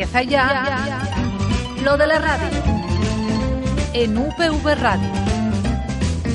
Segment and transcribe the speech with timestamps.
[0.00, 1.04] Empieza ya
[1.84, 2.48] lo de la radio
[3.92, 5.10] en UPV Radio.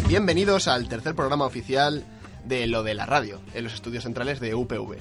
[0.07, 2.05] Bienvenidos al tercer programa oficial
[2.43, 4.98] de Lo de la Radio, en los estudios centrales de UPV.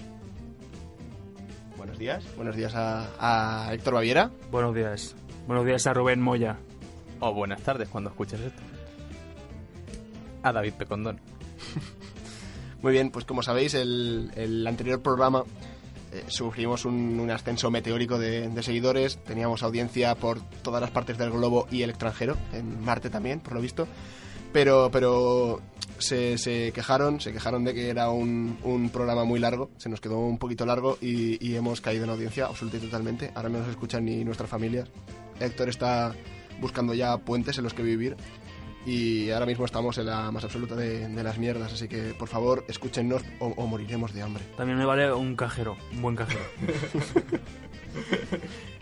[1.76, 4.30] Buenos días, buenos días a, a Héctor Baviera.
[4.50, 5.14] Buenos días.
[5.46, 6.56] Buenos días a Rubén Moya.
[7.20, 8.62] O buenas tardes cuando escuches esto.
[10.42, 11.20] A David Pecondón.
[12.80, 15.44] Muy bien, pues como sabéis, el, el anterior programa
[16.14, 21.66] eh, sufrimos un, ascenso meteórico de, seguidores, teníamos audiencia por todas las partes del globo
[21.72, 23.88] y el extranjero, en Marte también, por lo visto,
[24.52, 25.60] pero, pero
[25.98, 30.38] se, quejaron, se quejaron de que era un, programa muy largo, se nos quedó un
[30.38, 34.04] poquito largo y, y hemos caído en audiencia absoluta y totalmente, ahora no nos escuchan
[34.04, 34.88] ni nuestras familias.
[35.40, 36.14] Héctor está
[36.60, 38.16] buscando ya puentes en los que vivir
[38.86, 42.28] y ahora mismo estamos en la más absoluta de, de las mierdas, así que por
[42.28, 44.44] favor escúchennos o, o moriremos de hambre.
[44.56, 46.44] También me vale un cajero, un buen cajero.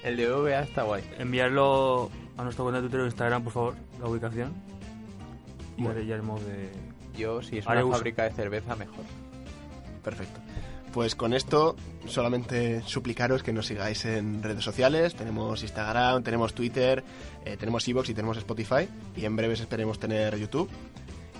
[0.02, 1.04] El de VA está guay.
[1.18, 4.52] Enviarlo a nuestra cuenta de Twitter o Instagram, por favor, la ubicación.
[5.77, 5.98] Y Bueno.
[5.98, 6.70] haré ya el modo de...
[7.16, 7.98] Yo, si es Haré una uso.
[7.98, 9.05] fábrica de cerveza, mejor.
[10.02, 10.40] Perfecto.
[10.92, 11.74] Pues con esto
[12.06, 15.14] solamente suplicaros que nos sigáis en redes sociales.
[15.14, 17.02] Tenemos Instagram, tenemos Twitter,
[17.46, 18.86] eh, tenemos Evox y tenemos Spotify.
[19.16, 20.68] Y en breves esperemos tener YouTube.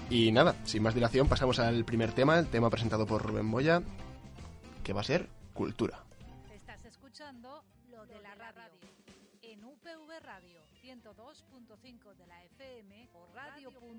[0.09, 3.83] Y nada, sin más dilación pasamos al primer tema, el tema presentado por Rubén Moya,
[4.83, 6.03] que va a ser cultura.
[6.55, 8.63] Estás escuchando lo de la radio
[9.43, 13.93] en UPV Radio 102.5 de la FM o radio.upv.es.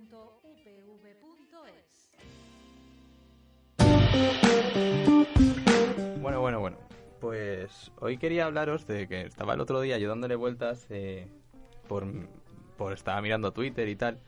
[6.22, 6.78] Bueno, bueno, bueno.
[7.20, 11.28] Pues hoy quería hablaros de que estaba el otro día yo dándole vueltas eh,
[11.88, 12.06] por,
[12.78, 14.20] por estaba mirando Twitter y tal.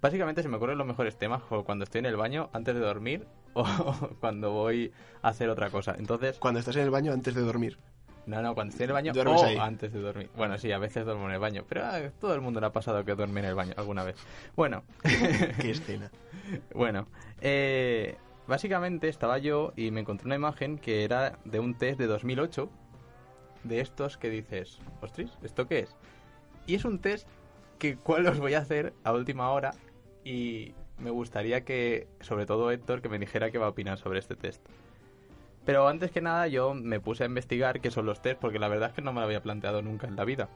[0.00, 3.26] Básicamente se me ocurren los mejores temas cuando estoy en el baño antes de dormir
[3.54, 3.64] o
[4.20, 5.94] cuando voy a hacer otra cosa.
[5.98, 7.78] Entonces, Cuando estás en el baño antes de dormir.
[8.26, 9.56] no, no, cuando estoy en el baño o ahí.
[9.56, 10.28] antes de dormir.
[10.36, 12.72] Bueno, sí, a veces duermo en el baño, pero a todo el mundo le ha
[12.72, 14.16] pasado que duerme en el baño alguna vez.
[14.56, 16.10] Bueno, Qué escena.
[16.74, 17.06] Bueno,
[17.40, 18.16] eh,
[18.46, 22.68] básicamente estaba yo y me encontré una imagen que era de un test de 2008,
[23.64, 25.96] de estos que dices, ostras, ¿esto qué es?
[26.66, 27.28] Y es un test
[27.78, 29.72] que cuál os voy a hacer a última hora
[30.24, 34.18] y me gustaría que, sobre todo Héctor, que me dijera qué va a opinar sobre
[34.18, 34.64] este test.
[35.64, 38.68] Pero antes que nada yo me puse a investigar qué son los test porque la
[38.68, 40.48] verdad es que no me lo había planteado nunca en la vida.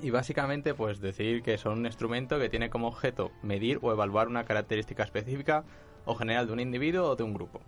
[0.00, 4.28] Y básicamente, pues decir que son un instrumento que tiene como objeto medir o evaluar
[4.28, 5.64] una característica específica
[6.04, 7.60] o general de un individuo o de un grupo.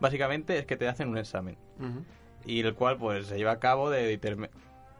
[0.00, 1.56] Básicamente es que te hacen un examen
[2.44, 4.48] y el cual pues se lleva a cabo de determi-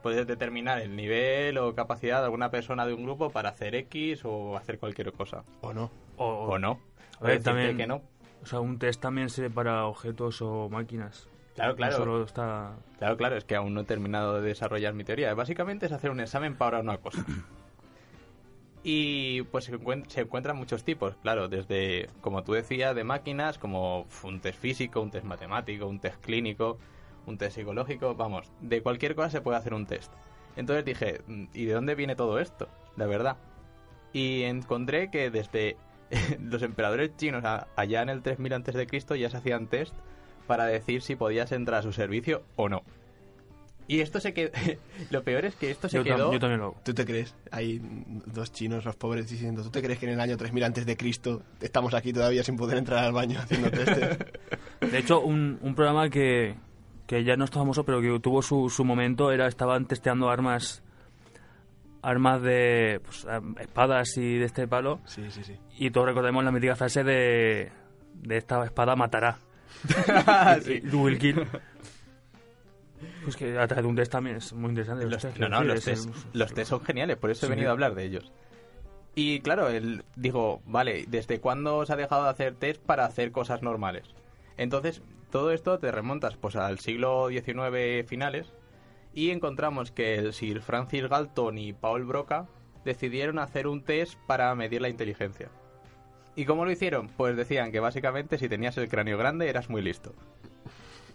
[0.03, 4.21] puedes determinar el nivel o capacidad de alguna persona de un grupo para hacer X
[4.25, 5.43] o hacer cualquier cosa.
[5.61, 5.89] ¿O no?
[6.17, 6.79] O, O no.
[7.19, 8.01] A ver, también- que no.
[8.43, 11.27] O sea, un test también sirve para objetos o máquinas.
[11.55, 11.97] Claro, No claro.
[11.97, 12.71] solo está...
[12.97, 15.33] Claro, claro, es que aún no he terminado de desarrollar mi teoría.
[15.35, 17.23] Básicamente es hacer un examen para una cosa.
[18.83, 23.57] Y pues se, encuent- se encuentran muchos tipos, claro, desde, como tú decías, de máquinas,
[23.59, 26.79] como un test físico, un test matemático, un test clínico,
[27.27, 30.11] un test psicológico, vamos, de cualquier cosa se puede hacer un test.
[30.55, 32.67] Entonces dije, "Mm, ¿y de dónde viene todo esto?
[32.97, 33.37] La verdad.
[34.13, 35.77] Y encontré que desde
[36.41, 37.43] los emperadores chinos
[37.75, 39.93] allá en el 3000 antes de Cristo ya se hacían test
[40.47, 42.83] para decir si podías entrar a su servicio o no.
[43.91, 44.51] Y esto se quedó.
[45.09, 46.31] Lo peor es que esto se Yo, quedó.
[46.31, 46.77] yo también lo hago.
[46.81, 47.35] ¿Tú te crees?
[47.51, 47.81] Hay
[48.25, 50.95] dos chinos, los pobres, diciendo, ¿tú te crees que en el año 3000 antes de
[50.95, 54.17] Cristo estamos aquí todavía sin poder entrar al baño haciendo testes?
[54.79, 56.55] De hecho, un, un programa que,
[57.05, 60.83] que ya no está famoso, pero que tuvo su, su momento, era estaban testeando armas
[62.01, 63.27] armas de pues,
[63.59, 65.01] espadas y de este palo.
[65.05, 65.57] Sí, sí, sí.
[65.77, 67.71] Y todos recordemos la mítica frase de,
[68.13, 69.37] de esta espada matará.
[70.63, 70.81] Sí.
[70.91, 71.45] You will kill.
[73.23, 75.05] Pues que a través de un test también es muy interesante.
[75.05, 77.49] Los- test, no, no, los es test, el- los test son geniales, por eso he
[77.49, 77.51] Sí.
[77.51, 78.31] venido a hablar de ellos.
[79.13, 83.31] Y claro, él digo, vale, ¿desde cuándo se ha dejado de hacer test para hacer
[83.31, 84.03] cosas normales?
[84.57, 85.01] Entonces,
[85.31, 88.53] todo esto te remontas pues al siglo XIX finales
[89.13, 92.47] y encontramos que el Sir Francis Galton y Paul Broca
[92.85, 95.49] decidieron hacer un test para medir la inteligencia.
[96.35, 97.07] ¿Y cómo lo hicieron?
[97.09, 100.13] Pues decían que básicamente si tenías el cráneo grande eras muy listo.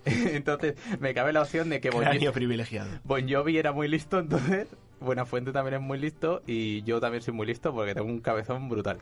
[0.32, 2.88] Entonces, me cabe la opción de que Bon Cráneo privilegiado.
[3.04, 4.68] Bon Jovi era muy listo, entonces
[5.00, 8.68] Buenafuente también es muy listo y yo también soy muy listo porque tengo un cabezón
[8.68, 8.98] brutal.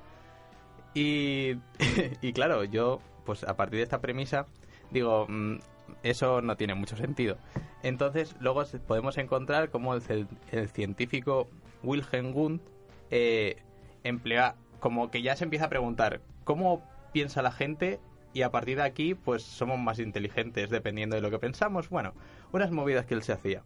[0.94, 1.56] Y,
[2.22, 4.46] y claro, yo, pues a partir de esta premisa,
[4.90, 5.58] digo, mm,
[6.02, 7.36] eso no tiene mucho sentido.
[7.82, 11.48] Entonces, luego podemos encontrar cómo el científico
[11.82, 12.62] Wilhelm Wundt
[13.10, 13.56] eh,
[14.04, 18.00] emplea, como que ya se empieza a preguntar, ¿cómo piensa la gente
[18.34, 21.88] y a partir de aquí pues somos más inteligentes dependiendo de lo que pensamos.
[21.88, 22.12] Bueno,
[22.52, 23.62] unas movidas que él se hacía.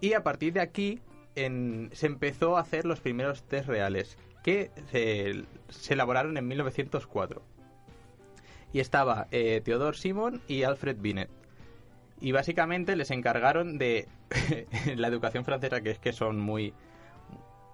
[0.00, 1.00] Y a partir de aquí
[1.34, 7.42] se empezó a hacer los primeros test reales que se, se elaboraron en 1904.
[8.72, 9.62] Y estaba eh,
[9.94, 11.30] Simon y Alfred Binet.
[12.20, 14.08] Y básicamente les encargaron de
[14.96, 16.74] la educación francesa, que es que son muy,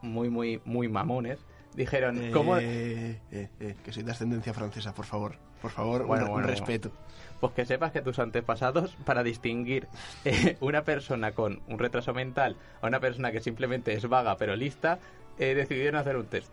[0.03, 1.44] muy, muy, muy mamones.
[1.75, 5.37] Dijeron, Eh, ¿cómo, eh, eh, que soy de ascendencia francesa, por favor.
[5.63, 6.49] Por favor, Bueno, un, un bueno.
[6.49, 6.91] respeto.
[7.39, 9.87] Pues que sepas que tus antepasados, para distinguir
[10.25, 14.57] eh, una persona con un retraso mental a una persona que simplemente es vaga pero
[14.57, 14.99] lista,
[15.39, 16.51] eh, decidieron hacer un test.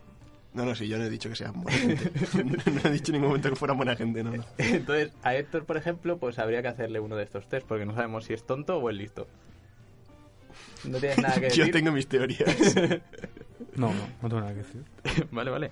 [0.53, 2.09] No, no, sí, yo no he dicho que sean buena gente.
[2.71, 4.43] no he dicho en ningún momento que fueran buena gente, no, no.
[4.57, 7.93] Entonces, a Héctor, por ejemplo, pues habría que hacerle uno de estos test, porque no
[7.93, 9.27] sabemos si es tonto o es listo.
[10.85, 11.65] No tienes nada que decir.
[11.65, 12.75] Yo tengo mis teorías.
[13.75, 14.83] No, no, no tengo nada que decir.
[15.31, 15.71] vale, vale.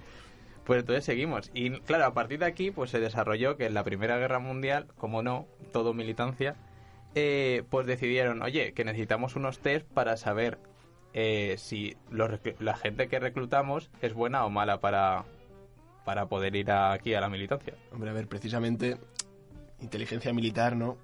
[0.63, 1.49] Pues entonces seguimos.
[1.55, 4.85] Y claro, a partir de aquí, pues se desarrolló que en la Primera Guerra Mundial,
[4.97, 6.55] como no, todo militancia,
[7.15, 10.59] eh, pues decidieron, oye, que necesitamos unos test para saber
[11.13, 12.29] eh, si los
[12.59, 15.23] la gente que reclutamos es buena o mala para,
[16.03, 17.73] para poder ir a- aquí a la militancia.
[17.91, 18.97] Hombre, a ver, precisamente
[19.81, 20.95] inteligencia militar, ¿no?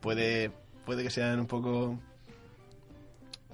[0.00, 0.50] Puede,
[0.84, 1.96] puede que sean un poco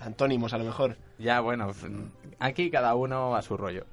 [0.00, 0.96] antónimos a lo mejor.
[1.19, 1.72] Ya, bueno,
[2.38, 3.84] aquí cada uno a su rollo.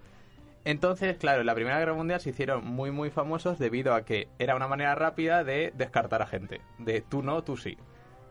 [0.65, 4.29] Entonces, claro, en la Primera Guerra Mundial se hicieron muy, muy famosos debido a que
[4.39, 6.61] era una manera rápida de descartar a gente.
[6.77, 7.77] De tú no, tú sí.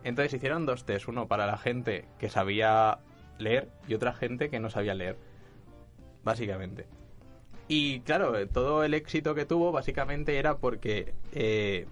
[0.03, 2.99] Entonces hicieron dos test, uno para la gente que sabía
[3.39, 5.19] leer y otra gente que no sabía leer.
[6.25, 6.87] Básicamente.
[7.69, 11.87] Y claro, eh, todo el éxito que tuvo básicamente era porque eh,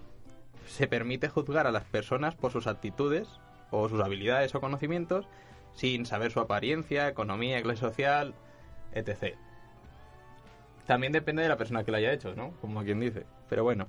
[0.67, 3.29] se permite juzgar a las personas por sus actitudes
[3.71, 5.27] o sus habilidades o conocimientos
[5.75, 8.35] sin saber su apariencia, economía, clase social,
[8.93, 9.37] etc.
[10.87, 12.53] También depende de la persona que lo haya hecho, ¿no?
[12.61, 13.25] Como quien dice.
[13.49, 13.89] Pero bueno.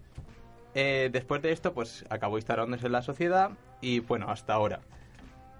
[0.73, 3.51] Eh, después de esto, pues acabó instalándose en la sociedad
[3.81, 4.81] y bueno, hasta ahora.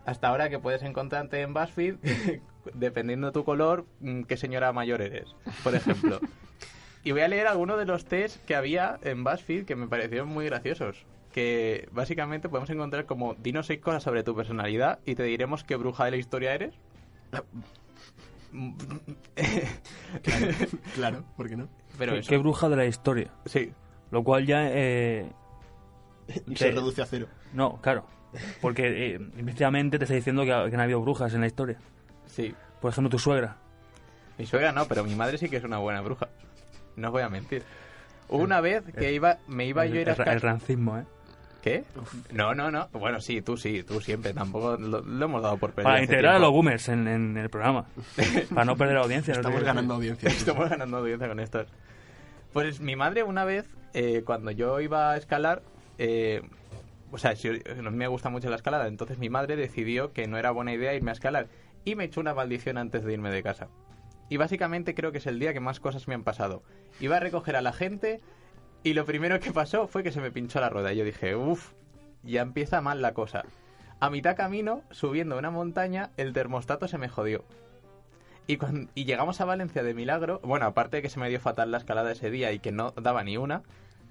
[0.05, 1.95] Hasta ahora que puedes encontrarte en BuzzFeed,
[2.73, 6.19] dependiendo de tu color, mm, qué señora mayor eres, por ejemplo.
[7.03, 10.29] y voy a leer algunos de los test que había en BuzzFeed que me parecieron
[10.29, 11.05] muy graciosos.
[11.31, 15.75] Que básicamente podemos encontrar como dinos seis cosas sobre tu personalidad y te diremos qué
[15.77, 16.73] bruja de la historia eres.
[20.95, 21.67] Claro, ¿por qué no?
[21.97, 23.31] Pero ¿Qué, bruja de la historia.
[23.45, 23.71] sí,
[24.11, 24.69] Lo cual ya...
[24.71, 25.31] Eh,
[26.55, 27.27] se reduce a cero.
[27.53, 28.05] no, claro.
[28.61, 31.47] Porque eh, implícitamente te está diciendo que, ha- que no ha habido brujas en la
[31.47, 31.77] historia.
[32.25, 32.53] sí.
[32.81, 33.57] Por ejemplo, tu suegra.
[34.39, 36.29] Mi suegra no, pero mi madre sí que es una buena bruja.
[36.95, 37.61] No os voy a mentir.
[38.27, 41.03] Hubo una vez que iba, me iba yo a ir a el, el rancismo, ¿eh?
[41.61, 41.83] ¿Qué?
[42.31, 42.87] No, no, no.
[42.93, 44.33] Bueno, sí, tú sí, tú siempre.
[44.33, 45.83] Tampoco lo, lo hemos dado por perdido.
[45.85, 47.85] Para hace integrar a los boomers en, en el programa.
[48.53, 49.33] Para no perder audiencia.
[49.35, 50.29] no Estamos te- ganando audiencia.
[50.31, 51.67] Estamos ganando audiencia con estos.
[52.53, 55.61] Pues mi madre una vez, eh, cuando yo iba a escalar,
[55.99, 56.41] eh,
[57.11, 60.51] o sea, mí me gusta mucho la escalada, entonces mi madre decidió que no era
[60.51, 61.47] buena idea irme a escalar
[61.85, 63.67] y me echó una maldición antes de irme de casa.
[64.29, 66.63] Y básicamente creo que es el día que más cosas me han pasado.
[66.99, 68.19] Iba a recoger a la gente
[68.83, 71.35] y lo primero que pasó fue que se me pinchó la rueda y yo dije,
[71.35, 71.71] uff,
[72.23, 73.43] ya empieza mal la cosa.
[73.99, 77.43] A mitad camino, subiendo una montaña, el termostato se me jodió.
[78.47, 80.39] Y, cuan- y llegamos a Valencia de milagro.
[80.43, 82.91] Bueno, aparte de que se me dio fatal la escalada ese día y que no
[82.91, 83.61] daba ni una.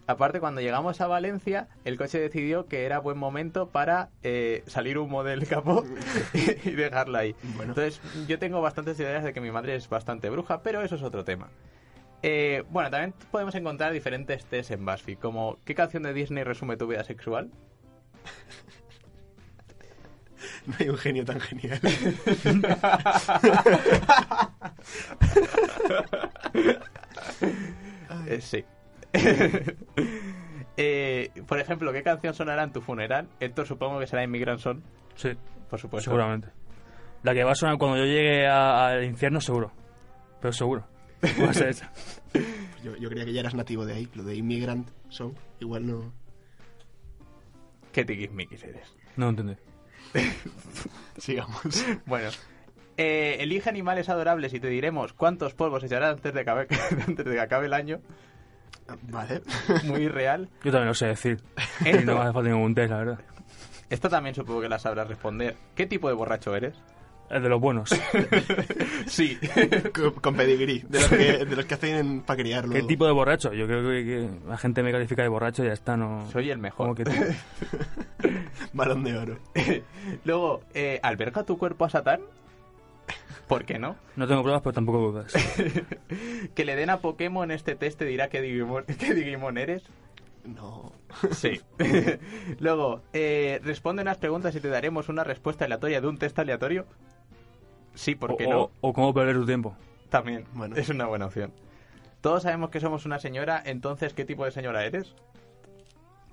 [0.06, 4.98] Aparte, cuando llegamos a Valencia, el coche decidió que era buen momento para eh, salir
[4.98, 5.84] humo del capó
[6.64, 7.34] y dejarla ahí.
[7.56, 7.72] Bueno.
[7.72, 11.02] Entonces, yo tengo bastantes ideas de que mi madre es bastante bruja, pero eso es
[11.02, 11.48] otro tema.
[12.22, 16.76] Eh, bueno, también podemos encontrar diferentes test en BuzzFeed, como ¿qué canción de Disney resume
[16.76, 17.50] tu vida sexual?
[20.66, 21.80] No hay un genio tan genial.
[28.26, 28.64] Eh, sí.
[30.82, 33.28] Eh, por ejemplo, ¿qué canción sonará en tu funeral?
[33.38, 34.82] Esto supongo que será Immigrant Son,
[35.14, 35.30] Sí,
[35.68, 36.10] por supuesto.
[36.10, 36.48] seguramente.
[37.22, 39.72] La que va a sonar cuando yo llegue al infierno, seguro.
[40.40, 40.86] Pero seguro.
[41.68, 41.92] Esa.
[42.82, 45.34] Yo, yo creía que ya eras nativo de ahí, lo de Immigrant Song.
[45.60, 46.12] Igual no.
[47.92, 48.86] ¿Qué tiquismiquis eres?
[49.16, 49.56] No lo entendí.
[51.18, 51.84] Sigamos.
[52.06, 52.30] Bueno.
[52.96, 56.66] Eh, elige animales adorables y te diremos cuántos polvos echarás antes de, acabe-
[57.06, 58.00] antes de que acabe el año.
[59.02, 59.42] Vale.
[59.84, 60.48] Muy real.
[60.64, 61.40] Yo también lo sé decir.
[61.84, 63.18] Y Esto, no me hace falta ningún test, la verdad.
[63.88, 65.56] esto también supongo que la sabrás responder.
[65.76, 66.74] ¿Qué tipo de borracho eres?
[67.30, 67.90] El de los buenos.
[69.06, 69.38] Sí.
[69.94, 73.12] con, con pedigrí, de los que, de los que hacen para criar ¿Qué tipo de
[73.12, 73.52] borracho?
[73.52, 76.28] Yo creo que, que la gente me califica de borracho y ya está, no...
[76.30, 76.86] Soy el mejor.
[76.86, 77.10] Como que tú.
[78.72, 79.38] Balón de oro.
[80.24, 82.20] Luego, eh, ¿alberga tu cuerpo a Satán?
[83.48, 83.96] ¿Por qué no?
[84.14, 85.32] No tengo pruebas, pero tampoco dudas.
[86.54, 89.82] Que le den a Pokémon este test te dirá qué Digimon, qué Digimon eres.
[90.44, 90.92] No.
[91.32, 91.60] Sí.
[92.60, 96.86] Luego, eh, responde unas preguntas y te daremos una respuesta aleatoria de un test aleatorio.
[97.94, 98.60] Sí, ¿por qué o, no?
[98.62, 99.76] o- o cómo perder tu tiempo.
[100.08, 100.44] También.
[100.54, 100.76] Bueno.
[100.76, 101.52] Es una buena opción.
[102.20, 105.14] Todos sabemos que somos una señora, entonces, ¿qué tipo de señora eres?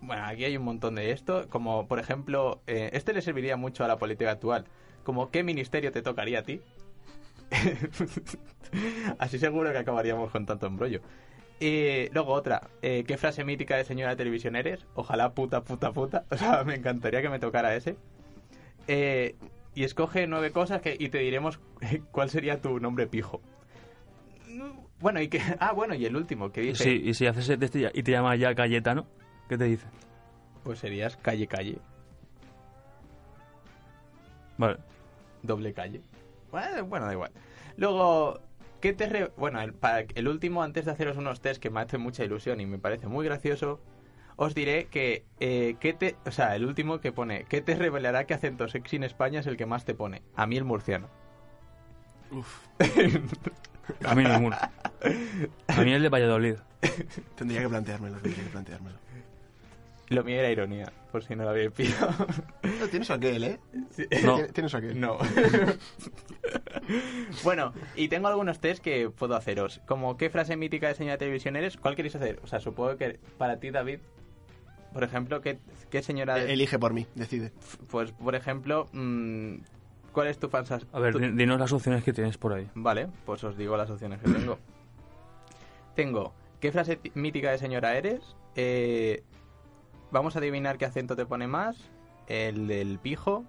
[0.01, 3.83] Bueno, aquí hay un montón de esto, como por ejemplo, eh, este le serviría mucho
[3.83, 4.65] a la política actual,
[5.03, 6.61] como ¿qué ministerio te tocaría a ti?
[9.19, 11.01] Así seguro que acabaríamos con tanto embrollo.
[11.59, 14.85] Y luego otra, eh, ¿qué frase mítica de señora de televisión eres?
[14.93, 16.25] Ojalá puta, puta, puta.
[16.31, 17.95] O sea, me encantaría que me tocara ese.
[18.87, 19.35] Eh,
[19.77, 21.59] y escoge nueve cosas que, y te diremos
[22.11, 23.41] cuál sería tu nombre pijo.
[24.99, 25.39] Bueno, y que.
[25.59, 26.83] Ah, bueno, y el último que dice.
[26.83, 29.05] Sí, y si haces ese test y ya- y te llamas ya Cayetano,
[29.47, 29.85] ¿qué te dice?
[30.63, 31.77] Pues serías calle calle.
[34.57, 34.77] Vale.
[35.43, 36.01] Doble calle.
[36.51, 37.31] Bueno, bueno, da igual.
[37.75, 38.39] Luego,
[38.81, 39.07] ¿qué te.
[39.07, 42.23] re- Bueno, el, para el último, antes de haceros unos test que me hace mucha
[42.23, 43.79] ilusión y me parece muy gracioso,
[44.37, 45.25] os diré que.
[45.41, 46.15] Eh, ¿qué te...
[46.25, 47.43] O sea, el último que pone.
[47.49, 50.21] ¿Qué te revelará que acento sexy en España es el que más te pone?
[50.35, 51.09] A mí el murciano.
[52.31, 52.65] Uf.
[54.05, 54.55] A mí ninguno.
[55.67, 56.55] A mí el de Valladolid.
[57.35, 58.97] Tendría que planteármelo, tendría que planteármelo.
[60.09, 62.13] Lo mío era ironía, por si no lo habéis pillado.
[62.79, 63.59] No, tienes aquel, ¿eh?
[63.89, 64.05] Sí.
[64.23, 64.37] No.
[64.37, 64.99] Tienes- Tienes aquel.
[65.01, 65.17] No.
[67.43, 69.81] bueno, y tengo algunos test que puedo haceros.
[69.85, 72.39] Como qué frase mítica de señal de televisión eres, ¿cuál queréis hacer?
[72.43, 73.99] O sea, supongo que para ti, David,
[74.97, 75.59] por ejemplo, ¿qué,
[75.91, 76.33] qué señora...
[76.33, 77.51] de- Eh, Elige por mí, decide.
[77.91, 79.57] Pues, por ejemplo, mm,
[80.11, 80.87] ¿cuál es tu fansas?
[80.91, 82.67] A ver, tu- di- dinos las opciones que tienes por ahí.
[82.73, 84.57] Vale, pues os digo las opciones que tengo.
[85.93, 88.21] tengo, ¿qué frase ti- mítica de señora eres?
[88.55, 89.21] Eh,
[90.09, 91.77] vamos a adivinar qué acento te pone más.
[92.27, 93.45] El del pijo.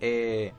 [0.00, 0.52] Eh,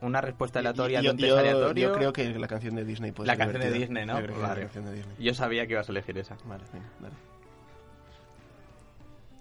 [0.00, 1.88] una respuesta aleatoria Y- y- de un yo, test yo- aleatorio.
[1.88, 3.78] yo creo que la canción de Disney puede La ser canción de.
[3.80, 4.14] Disney, ¿no?
[4.20, 4.54] Yo creo que Vale.
[4.54, 5.16] la canción de Disney.
[5.18, 6.36] Yo sabía que ibas a elegir esa.
[6.44, 7.14] Vale, venga, dale.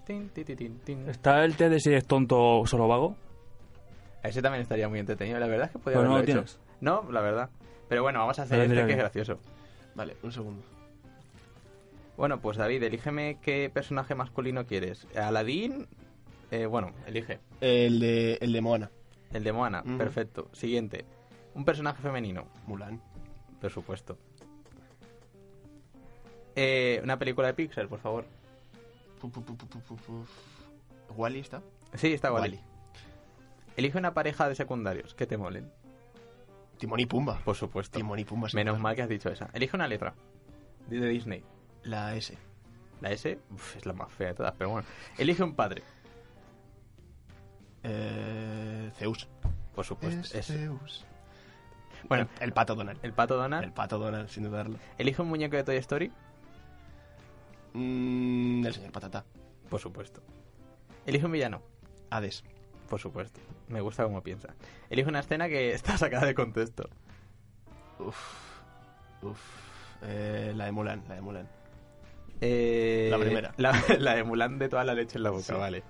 [0.08, 1.10] Tin, ti, ti, tin, tin.
[1.10, 3.16] ¿Está el test de si eres tonto o solo vago?
[4.24, 5.38] Ese también estaría muy entretenido.
[5.40, 6.32] La verdad es que podría Pero no lo hecho.
[6.34, 6.60] tienes.
[6.80, 7.50] No, la verdad.
[7.90, 9.40] Pero bueno, vamos a hacer este que es gracioso.
[9.96, 10.64] Vale, un segundo.
[12.16, 15.06] Bueno, pues David, elígeme qué personaje masculino quieres.
[15.16, 15.88] Aladín,
[16.52, 17.40] eh, bueno, elige.
[17.62, 18.90] El de, el de Moana.
[19.34, 19.98] El de Moana, Ujú.
[19.98, 20.48] perfecto.
[20.54, 21.06] Siguiente.
[21.54, 23.02] Un personaje femenino, Mulan.
[23.60, 24.18] por supuesto.
[26.56, 28.26] Eh, una película de Pixar, por favor.
[31.16, 31.62] ¿Wally está?
[31.94, 32.60] Sí, está Wally.
[33.76, 35.72] Elige una pareja de secundarios que te molen.
[36.78, 37.40] Timón y Pumba.
[37.44, 37.98] Por supuesto.
[37.98, 38.48] Timón y Pumba.
[38.54, 39.50] Menos mal que has dicho esa.
[39.54, 40.14] Elige una letra.
[40.88, 41.44] De de Disney.
[41.84, 42.38] La S.
[43.02, 44.88] La S uf, es la más fea de todas, pero bueno.
[45.18, 45.84] Elige un padre.
[47.84, 49.28] Eh, Zeus.
[49.76, 50.22] Por supuesto.
[50.22, 51.06] Es es- Zeus.
[52.08, 53.00] Bueno, el, el pato Donald.
[53.04, 53.64] el pato Donald.
[53.64, 54.78] El pato Donald, sin dudarlo.
[54.98, 56.12] Elige un muñeco de Toy Story.
[57.78, 59.24] Mm, el señor Patata.
[59.70, 60.22] Por supuesto.
[61.06, 61.62] Elige un villano.
[62.10, 62.44] Hades.
[62.90, 63.40] Por supuesto.
[63.68, 64.56] Me gusta cómo piensa.
[64.90, 66.90] Elige una escena que está sacada de contexto.
[68.00, 68.18] Uf.
[69.22, 69.40] Uf.
[70.04, 71.48] Eh, la de Mulan, la de Mulan.
[72.42, 73.54] Eh, La primera.
[73.58, 75.54] La, la de Mulan de toda la leche en la boca, Sí.
[75.54, 75.84] vale.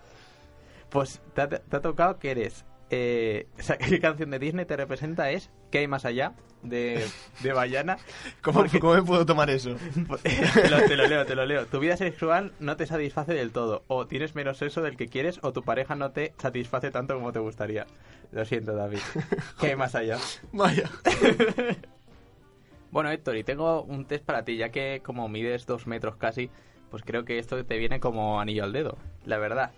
[0.89, 2.65] Pues te ha, te ha tocado que eres...
[2.89, 5.29] Eh, o sea, ¿Qué canción de Disney te representa?
[5.32, 6.34] Es ¿Qué hay más allá?
[6.63, 7.06] De,
[7.41, 7.98] de Bayana.
[8.41, 9.75] ¿Cómo, Porque- ¿Cómo me puedo tomar eso?
[10.24, 11.65] te, lo, te lo leo, te lo leo.
[11.67, 13.84] Tu vida sexual no te satisface del todo.
[13.88, 15.39] O tienes menos sexo del que quieres.
[15.44, 17.86] O tu pareja no te satisface tanto como te gustaría.
[18.32, 19.00] Lo siento, David.
[19.60, 20.17] ¿Qué hay más allá?
[20.51, 20.89] Vaya.
[22.91, 26.50] Bueno, Héctor, y tengo un test para ti, ya que como mides dos metros casi,
[26.89, 29.72] pues creo que esto te viene como anillo al dedo, la verdad.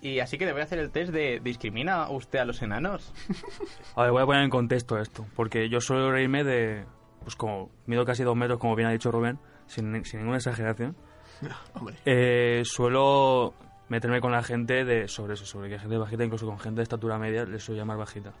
[0.00, 3.12] Y así que te voy a hacer el test de ¿discrimina usted a los enanos?
[3.96, 6.84] A ver, voy a poner en contexto esto, porque yo suelo reírme de,
[7.22, 10.96] pues como mido casi dos metros, como bien ha dicho Rubén, sin, sin ninguna exageración.
[11.74, 11.96] Hombre.
[12.04, 13.54] Eh, suelo
[13.88, 16.78] meterme con la gente de sobre eso, sobre que hay gente bajita, incluso con gente
[16.78, 18.32] de estatura media, les suelo llamar bajita.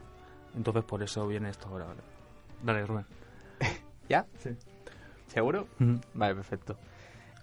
[0.54, 2.00] Entonces por eso viene esto ahora, ¿vale?
[2.62, 3.06] Dale, Rubén.
[4.08, 4.26] ¿Ya?
[4.38, 4.50] Sí.
[5.26, 5.66] ¿Seguro?
[6.14, 6.78] Vale, perfecto.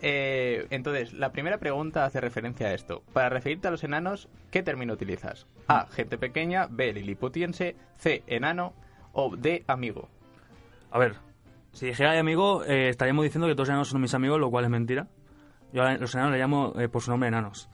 [0.01, 3.03] Eh, entonces, la primera pregunta hace referencia a esto.
[3.13, 5.47] Para referirte a los enanos, ¿qué término utilizas?
[5.67, 5.87] A.
[5.87, 6.67] Gente pequeña.
[6.69, 6.93] B.
[6.93, 7.75] Liliputiense.
[7.97, 8.23] C.
[8.27, 8.73] Enano.
[9.13, 9.63] O D.
[9.67, 10.09] Amigo.
[10.91, 11.15] A ver,
[11.71, 14.49] si dijera de amigo, eh, estaríamos diciendo que todos los enanos son mis amigos, lo
[14.49, 15.07] cual es mentira.
[15.73, 17.69] Yo a los enanos le llamo eh, por su nombre enanos.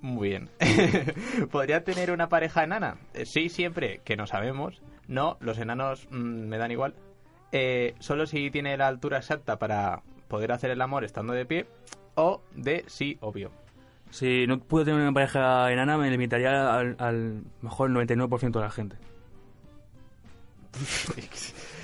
[0.00, 0.48] Muy bien.
[1.50, 2.98] ¿Podría tener una pareja enana?
[3.14, 4.80] Eh, Sí, siempre, que no sabemos.
[5.08, 6.16] No, los enanos mm,
[6.48, 6.94] me dan igual.
[7.52, 11.66] Eh, solo si tiene la altura exacta para poder hacer el amor estando de pie.
[12.14, 13.50] O de sí, obvio.
[14.10, 18.70] Si no pude tener una pareja enana, me limitaría al, al mejor 99% de la
[18.70, 18.96] gente.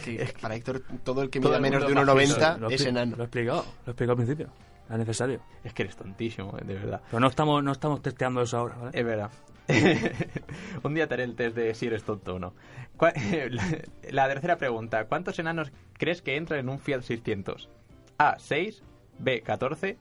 [0.04, 2.74] Sí, para Héctor, todo el que Todo mida el menos de mundo 1,90 Lo he
[2.74, 3.16] es enano.
[3.16, 4.48] Lo he explicado, lo he explicado al principio.
[4.90, 5.40] es necesario.
[5.62, 7.00] Es que eres tontísimo, eh, de verdad.
[7.10, 8.90] Pero no estamos, no estamos testeando eso ahora, ¿vale?
[8.92, 9.30] Es verdad.
[10.82, 12.54] Un día te haré el test de si eres tonto o no.
[14.10, 15.06] La tercera pregunta.
[15.06, 17.70] ¿Cuántos enanos crees que entran en un Fiat 600?
[18.18, 18.83] A, 6.
[19.18, 19.99] B, 14.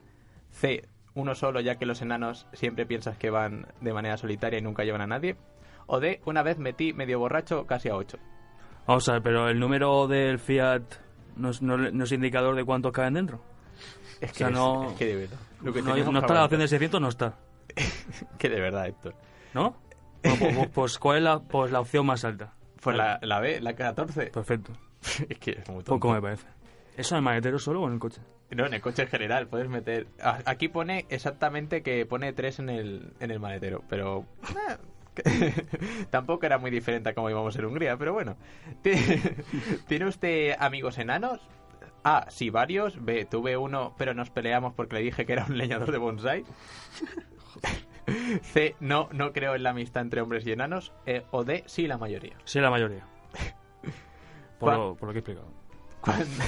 [0.51, 4.61] C, uno solo ya que los enanos siempre piensas que van de manera solitaria y
[4.61, 5.35] nunca llevan a nadie.
[5.87, 8.17] O D, una vez metí medio borracho casi a 8.
[8.87, 10.83] Vamos a ver, pero el número del Fiat
[11.35, 13.41] no es, no- no es indicador de cuántos caben dentro.
[14.21, 15.37] Es O que, sea, no- es que de verdad.
[15.61, 17.35] Lo que no, está la opción de 600, no está.
[18.37, 19.15] Que de verdad, Héctor.
[19.53, 19.75] ¿No?
[20.23, 22.53] Bueno, pues, pues- pues, ¿cuál es la, pues la opción más alta?
[22.81, 24.27] Pues la, la B, la 14.
[24.27, 24.71] Perfecto.
[25.29, 25.93] es que es muy tonto.
[25.93, 26.47] Poco me parece.
[26.97, 28.21] ¿Eso en el maletero solo o en el coche?
[28.51, 30.07] No, en el coche en general, puedes meter...
[30.45, 34.25] Aquí pone exactamente que pone 3 en el, en el maletero, pero...
[35.23, 35.53] eh,
[36.09, 38.35] Tampoco era muy diferente a cómo íbamos en Hungría, pero bueno.
[38.81, 39.21] ¿Tiene
[39.87, 41.41] ¿Tiene usted amigos enanos?
[42.03, 43.03] A, sí, varios.
[43.03, 46.43] B, tuve uno, pero nos peleamos porque le dije que era un leñador de bonsai.
[48.41, 50.91] C, no, no creo en la amistad entre hombres y enanos.
[51.05, 52.35] Eh, o D, sí, la mayoría.
[52.43, 53.07] Sí, la mayoría.
[54.59, 54.77] Por, ¿Cuál?
[54.77, 55.62] lo, por lo que he explicado.
[56.03, 56.43] Cuando,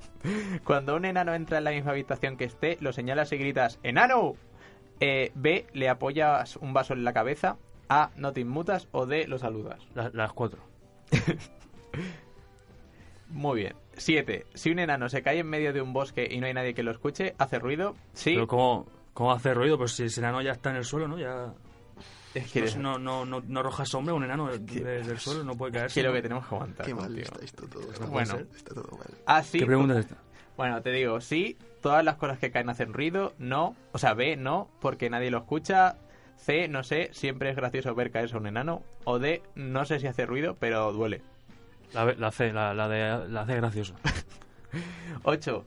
[0.64, 4.34] cuando un enano entra en la misma habitación que esté, lo señalas y gritas ¡Enano!
[5.00, 7.56] Eh, B, le apoyas un vaso en la cabeza.
[7.88, 8.88] A, no te inmutas.
[8.92, 9.80] O D, lo saludas.
[9.94, 10.60] La- las cuatro.
[13.30, 13.74] Muy bien.
[13.96, 14.46] 7.
[14.54, 16.82] Si un enano se cae en medio de un bosque y no hay nadie que
[16.82, 17.94] lo escuche, hace ruido.
[18.12, 18.32] Sí.
[18.34, 19.76] Pero ¿cómo, ¿cómo hace ruido?
[19.78, 21.18] Pues si ese enano ya está en el suelo, ¿no?
[21.18, 21.52] Ya
[22.38, 25.44] Es que, pues no, no, no, no arroja sombra un enano de- de- del suelo,
[25.44, 26.00] no puede es caerse.
[26.00, 26.86] que lo que tenemos que aguantar.
[26.86, 27.82] Qué mal está esto todo.
[27.82, 28.46] Esto puede Bueno, ser.
[28.56, 29.08] está todo mal.
[29.26, 29.58] Ah, sí.
[29.58, 30.16] ¿Qué pregunta es esta?
[30.56, 33.76] Bueno, te digo, sí, todas las cosas que caen hacen ruido, no.
[33.92, 35.96] O sea, B, no, porque nadie lo escucha.
[36.36, 38.82] C, no sé, siempre es gracioso ver caerse a un enano.
[39.04, 41.22] O D, no sé si hace ruido, pero duele.
[41.92, 43.94] La, B- la C, la, la de la C gracioso.
[45.22, 45.64] 8.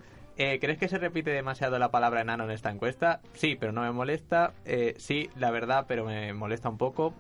[0.60, 3.22] ¿Crees que se repite demasiado la palabra enano en esta encuesta?
[3.34, 4.54] Sí, pero no me molesta.
[4.66, 7.14] Eh, sí, la verdad, pero me molesta un poco.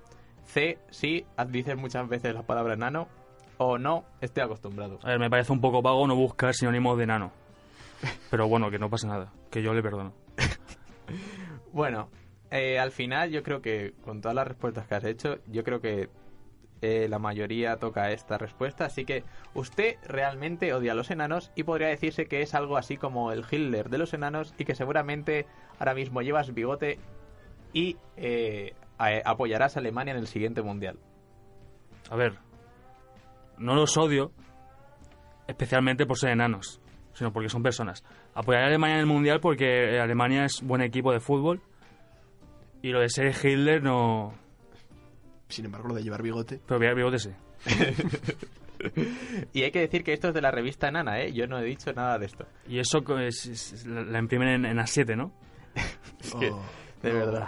[0.45, 3.07] C, sí, dices muchas veces la palabra enano.
[3.57, 4.99] O no, estoy acostumbrado.
[5.03, 7.31] A ver, me parece un poco vago no buscar sinónimos de enano.
[8.31, 10.13] Pero bueno, que no pasa nada, que yo le perdono.
[11.73, 12.09] Bueno,
[12.49, 15.79] eh, al final yo creo que con todas las respuestas que has hecho, yo creo
[15.79, 16.09] que
[16.81, 18.85] eh, la mayoría toca esta respuesta.
[18.85, 22.97] Así que usted realmente odia a los enanos y podría decirse que es algo así
[22.97, 25.45] como el Hitler de los enanos y que seguramente
[25.79, 26.99] ahora mismo llevas bigote
[27.73, 28.73] y eh,
[29.25, 30.97] apoyarás a Alemania en el siguiente mundial.
[32.09, 32.37] A ver,
[33.57, 34.31] no los odio,
[35.47, 36.81] especialmente por ser enanos,
[37.13, 38.03] sino porque son personas.
[38.33, 41.61] Apoyaré a Alemania en el Mundial porque Alemania es buen equipo de fútbol
[42.81, 44.33] y lo de ser Hitler no...
[45.51, 46.59] Sin embargo, lo de llevar bigote.
[46.65, 47.29] Pero bien, bigote sí.
[49.53, 51.31] Y hay que decir que esto es de la revista Enana, ¿eh?
[51.33, 52.47] Yo no he dicho nada de esto.
[52.67, 55.31] Y eso co- es- es- la imprimen en, en A7, ¿no?
[56.19, 56.61] Es que, Oh,
[57.03, 57.19] de no.
[57.19, 57.47] verdad.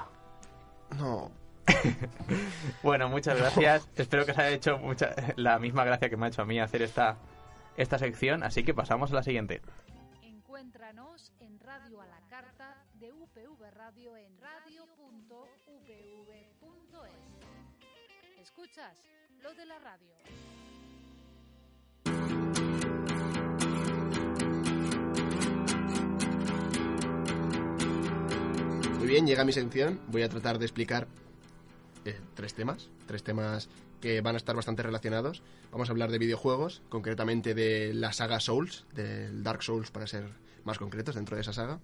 [0.95, 1.31] No.
[2.83, 3.89] Bueno, muchas gracias.
[3.95, 6.59] Espero que os haya hecho mucha, la misma gracia que me ha hecho a mí
[6.59, 7.17] hacer esta,
[7.77, 8.43] esta sección.
[8.43, 9.61] Así que pasamos a la siguiente.
[10.21, 14.62] Encuéntranos en Radio a la Carta de UPV Radio en radio.upv.es.
[18.55, 18.95] ¿Escuchas?
[19.41, 20.13] Lo de la radio.
[28.99, 29.99] Muy bien, llega mi sección.
[30.09, 31.07] Voy a tratar de explicar
[32.05, 32.91] eh, tres temas.
[33.07, 35.41] Tres temas que van a estar bastante relacionados.
[35.71, 40.29] Vamos a hablar de videojuegos, concretamente de la saga Souls, del Dark Souls para ser
[40.63, 41.79] más concretos dentro de esa saga,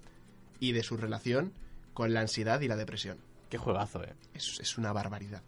[0.59, 1.51] y de su relación
[1.95, 3.17] con la ansiedad y la depresión.
[3.49, 4.13] Qué juegazo, ¿eh?
[4.35, 5.41] Es, es una barbaridad.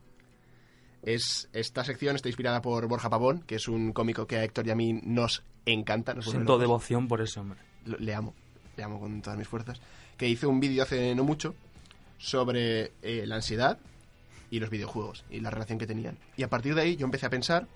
[1.03, 4.67] Es, esta sección está inspirada por Borja Pavón, que es un cómico que a Héctor
[4.67, 6.13] y a mí nos encanta.
[6.13, 7.59] Nos Siento devoción por ese hombre.
[7.85, 8.35] Le amo,
[8.77, 9.81] le amo con todas mis fuerzas,
[10.17, 11.55] que hizo un vídeo hace no mucho
[12.17, 13.79] sobre eh, la ansiedad
[14.51, 16.17] y los videojuegos y la relación que tenían.
[16.37, 17.67] Y a partir de ahí yo empecé a pensar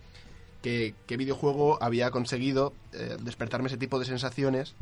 [0.62, 4.76] que qué videojuego había conseguido eh, despertarme ese tipo de sensaciones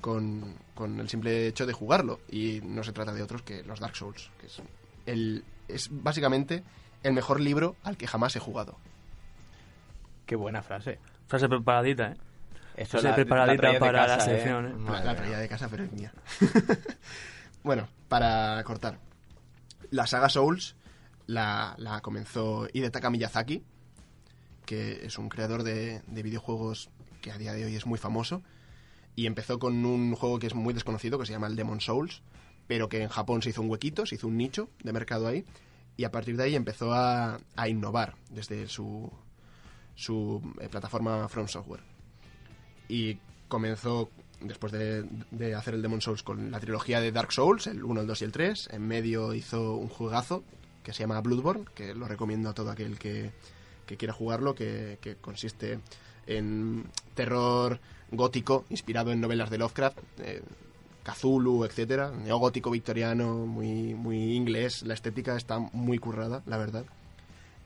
[0.00, 2.20] con, con el simple hecho de jugarlo.
[2.30, 4.62] Y no se trata de otros que los Dark Souls, que es,
[5.06, 6.62] el, es básicamente
[7.06, 8.76] el mejor libro al que jamás he jugado.
[10.26, 10.98] Qué buena frase.
[11.28, 12.16] Frase preparadita, ¿eh?
[12.76, 14.90] Eso Frase preparadita para la casa, sección, ¿eh?
[15.04, 16.12] La, traía de casa, pero es mía.
[17.62, 18.98] bueno, para cortar.
[19.90, 20.74] La saga Souls
[21.26, 23.62] la, la comenzó Hidetaka Miyazaki,
[24.64, 26.90] que es un creador de, de videojuegos
[27.22, 28.42] que a día de hoy es muy famoso.
[29.14, 32.22] Y empezó con un juego que es muy desconocido, que se llama el Demon Souls,
[32.66, 35.44] pero que en Japón se hizo un huequito, se hizo un nicho de mercado ahí.
[35.96, 39.10] Y a partir de ahí empezó a, innovar desde su,
[39.94, 41.82] su eh, plataforma From Software
[42.88, 47.66] y comenzó después de, de hacer el Demon Souls con la trilogía de Dark Souls,
[47.66, 48.68] el 1, el 2 y el 3.
[48.72, 50.44] En medio hizo un juegazo
[50.82, 53.32] que se llama Bloodborne, que lo recomiendo a todo aquel que,
[53.86, 55.80] que quiera jugarlo, que, que consiste
[56.26, 57.80] en terror
[58.10, 60.42] gótico inspirado en novelas de Lovecraft, eh,
[61.12, 66.84] Cthulhu, etcétera, neogótico victoriano, muy, muy inglés, la estética está muy currada, la verdad.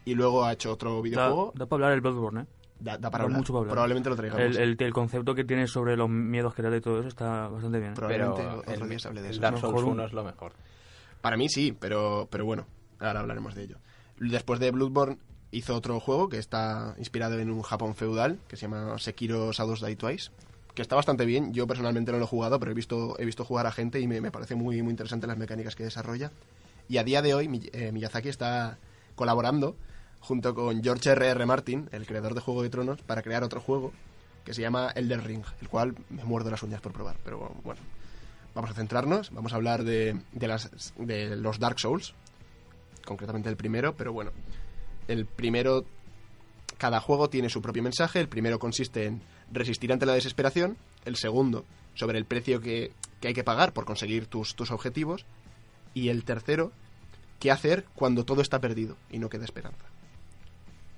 [0.05, 2.46] Y luego ha hecho otro Da, videojuego, da para hablar el Bloodborne, ¿eh?
[2.81, 3.38] da, da para da hablar.
[3.40, 3.72] mucho para hablar.
[3.72, 4.42] probablemente lo traigamos.
[4.42, 7.48] El, el, el concepto que tiene sobre los miedos que da y todo eso está
[7.48, 7.92] bastante bien.
[7.92, 7.96] ¿eh?
[7.96, 9.40] Probablemente Pero otro el, día se hable de eso.
[9.40, 10.53] Dark Souls un- 1 es lo mejor.
[11.20, 12.66] Para mí sí, pero, pero bueno,
[12.98, 13.76] ahora hablaremos de ello.
[14.18, 15.18] Después de Bloodborne
[15.50, 19.81] hizo otro juego que está inspirado en un Japón feudal, que se llama Sekiro Shadows
[19.85, 20.31] Die Twice,
[20.81, 21.53] que está bastante bien.
[21.53, 24.07] Yo personalmente no lo he jugado, pero he visto, he visto jugar a gente y
[24.07, 26.33] me, me parece muy, muy interesante las mecánicas que desarrolla.
[26.88, 28.79] Y a día de hoy eh, Miyazaki está
[29.14, 29.77] colaborando
[30.21, 31.45] junto con George R.R.
[31.45, 33.93] Martin, el creador de Juego de Tronos, para crear otro juego
[34.43, 37.83] que se llama Elden Ring, el cual me muerdo las uñas por probar, pero bueno.
[38.55, 42.14] Vamos a centrarnos, vamos a hablar de, de, las, de los Dark Souls,
[43.05, 44.31] concretamente el primero, pero bueno,
[45.09, 45.85] el primero,
[46.81, 49.21] cada juego tiene su propio mensaje, el primero consiste en
[49.53, 53.85] resistir ante la desesperación, el segundo sobre el precio que, que hay que pagar por
[53.85, 55.27] conseguir tus, tus objetivos,
[55.93, 56.73] y el tercero,
[57.38, 59.85] qué hacer cuando todo está perdido y no queda esperanza.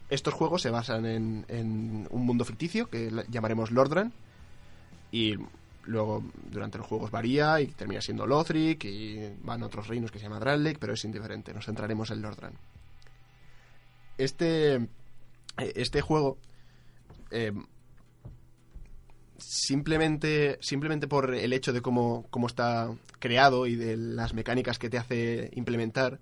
[0.08, 4.12] Estos juegos se basan en, en un mundo ficticio que la- llamaremos Lordran,
[5.10, 5.34] y
[5.84, 10.26] luego durante los juegos varía y termina siendo Lothric y van otros reinos que se
[10.26, 12.52] llama Dralek, pero es indiferente, nos centraremos en Lordran.
[14.16, 14.86] Este,
[15.56, 16.38] este juego,
[17.30, 17.52] eh,
[19.38, 24.90] simplemente, simplemente por el hecho de cómo, cómo está creado y de las mecánicas que
[24.90, 26.20] te hace implementar,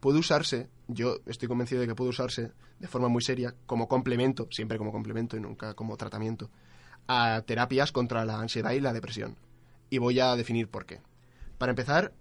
[0.00, 4.48] puede usarse, yo estoy convencido de que puede usarse de forma muy seria como complemento,
[4.50, 6.50] siempre como complemento y nunca como tratamiento,
[7.06, 9.36] a terapias contra la ansiedad y la depresión.
[9.90, 11.00] Y voy a definir por qué.
[11.58, 12.12] Para empezar,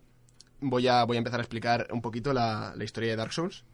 [0.59, 3.65] voy a, voy a empezar a explicar un poquito la, la historia de Dark Souls.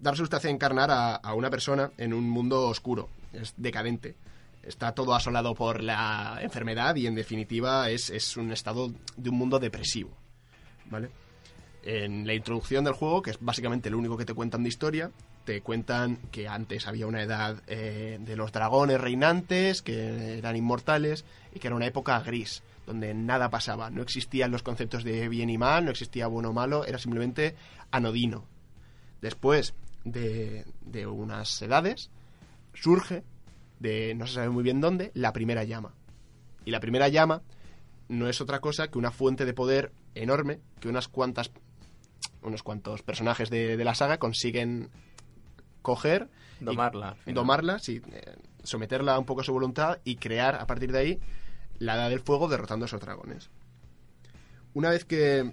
[0.00, 4.16] Dark Souls te hace encarnar a, una persona en un mundo oscuro, es decadente.
[4.62, 9.36] Está todo asolado por la enfermedad y en definitiva es, es un estado de un
[9.36, 10.10] mundo depresivo.
[10.86, 11.10] ¿Vale?
[11.82, 15.10] En la introducción del juego, que es básicamente lo único que te cuentan de historia,
[15.44, 21.24] te cuentan que antes había una edad eh, de los dragones reinantes, que eran inmortales,
[21.54, 23.90] y que era una época gris, donde nada pasaba.
[23.90, 27.54] No existían los conceptos de bien y mal, no existía bueno o malo, era simplemente
[27.90, 28.44] anodino.
[29.22, 32.10] Después de, de unas edades,
[32.74, 33.24] surge,
[33.78, 35.94] de no se sabe muy bien dónde, la primera llama.
[36.64, 37.42] Y la primera llama
[38.08, 41.50] no es otra cosa que una fuente de poder enorme que unas cuantas
[42.42, 44.90] unos cuantos personajes de, de la saga consiguen
[45.82, 46.28] coger
[46.60, 47.14] y Domarla.
[47.14, 47.34] final.
[47.34, 51.20] domarla, sí, eh, someterla un poco a su voluntad y crear a partir de ahí
[51.78, 53.50] la edad del fuego derrotando a esos dragones.
[54.74, 55.52] Una vez que,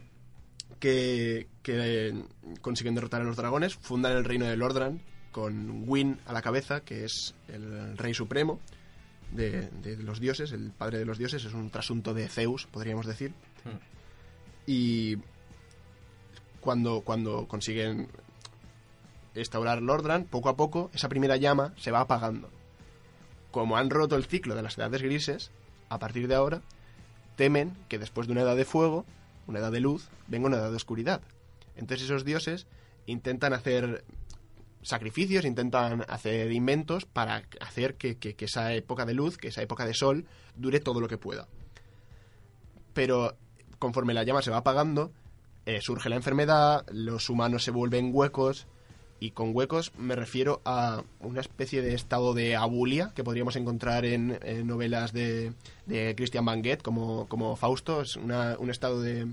[0.80, 2.24] que, que,
[2.62, 6.82] consiguen derrotar a los dragones, fundan el reino de Lordran con Wynn a la cabeza,
[6.82, 8.60] que es el rey supremo
[9.32, 13.06] de, de los dioses, el padre de los dioses, es un trasunto de Zeus, podríamos
[13.06, 13.32] decir.
[13.64, 13.78] Hmm.
[14.66, 15.18] Y
[16.60, 18.10] cuando, cuando consiguen
[19.36, 22.50] instaurar Lordran, poco a poco esa primera llama se va apagando.
[23.52, 25.52] Como han roto el ciclo de las edades grises,
[25.90, 26.62] a partir de ahora
[27.36, 29.06] temen que después de una edad de fuego,
[29.48, 31.22] una edad de luz, venga una edad de oscuridad.
[31.76, 32.68] Entonces esos dioses
[33.06, 34.04] intentan hacer
[34.82, 39.86] sacrificios, intentan hacer inventos para hacer que, que- esa época de luz, que esa época
[39.86, 41.48] de sol, dure todo lo que pueda.
[42.94, 43.36] Pero
[43.80, 45.12] conforme la llama se va apagando,
[45.66, 48.68] eh, surge la enfermedad, los humanos se vuelven huecos,
[49.20, 54.06] y con huecos me refiero a una especie de estado de abulia que podríamos encontrar
[54.06, 55.54] en, novelas de,
[55.86, 58.02] de Christian Banguet como, como Fausto.
[58.02, 59.28] Es una- un estado de,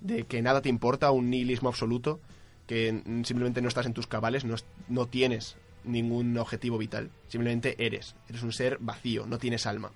[0.00, 2.20] de que nada te importa, un nihilismo absoluto,
[2.66, 4.54] que simplemente no estás en tus cabales, no,
[4.88, 9.92] no tienes ningún objetivo vital, simplemente eres, eres un ser vacío, no tienes alma.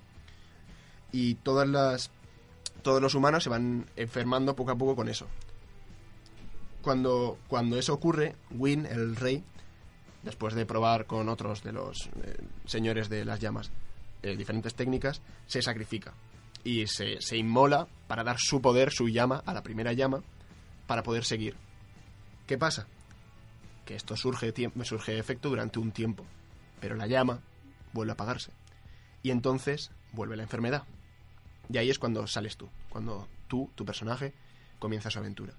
[1.13, 2.11] Y todas las
[2.83, 5.27] todos los humanos se van enfermando poco a poco con eso.
[6.85, 9.43] Cuando, cuando eso ocurre, Win, el rey,
[10.23, 13.71] después de probar con otros de los eh, señores de las llamas
[14.23, 16.13] eh, diferentes técnicas, se sacrifica
[16.63, 20.23] y se, se inmola para dar su poder, su llama, a la primera llama,
[20.87, 21.57] para poder seguir.
[22.47, 22.87] ¿Qué pasa?
[23.87, 26.27] Que esto surge, surge efecto durante un tiempo,
[26.81, 27.41] pero la llama
[27.95, 28.53] vuelve a apagarse.
[29.23, 30.85] Y entonces vuelve la enfermedad.
[31.71, 34.35] Y ahí es cuando sales tú, cuando tú, tu personaje,
[34.79, 35.55] comienza su aventura.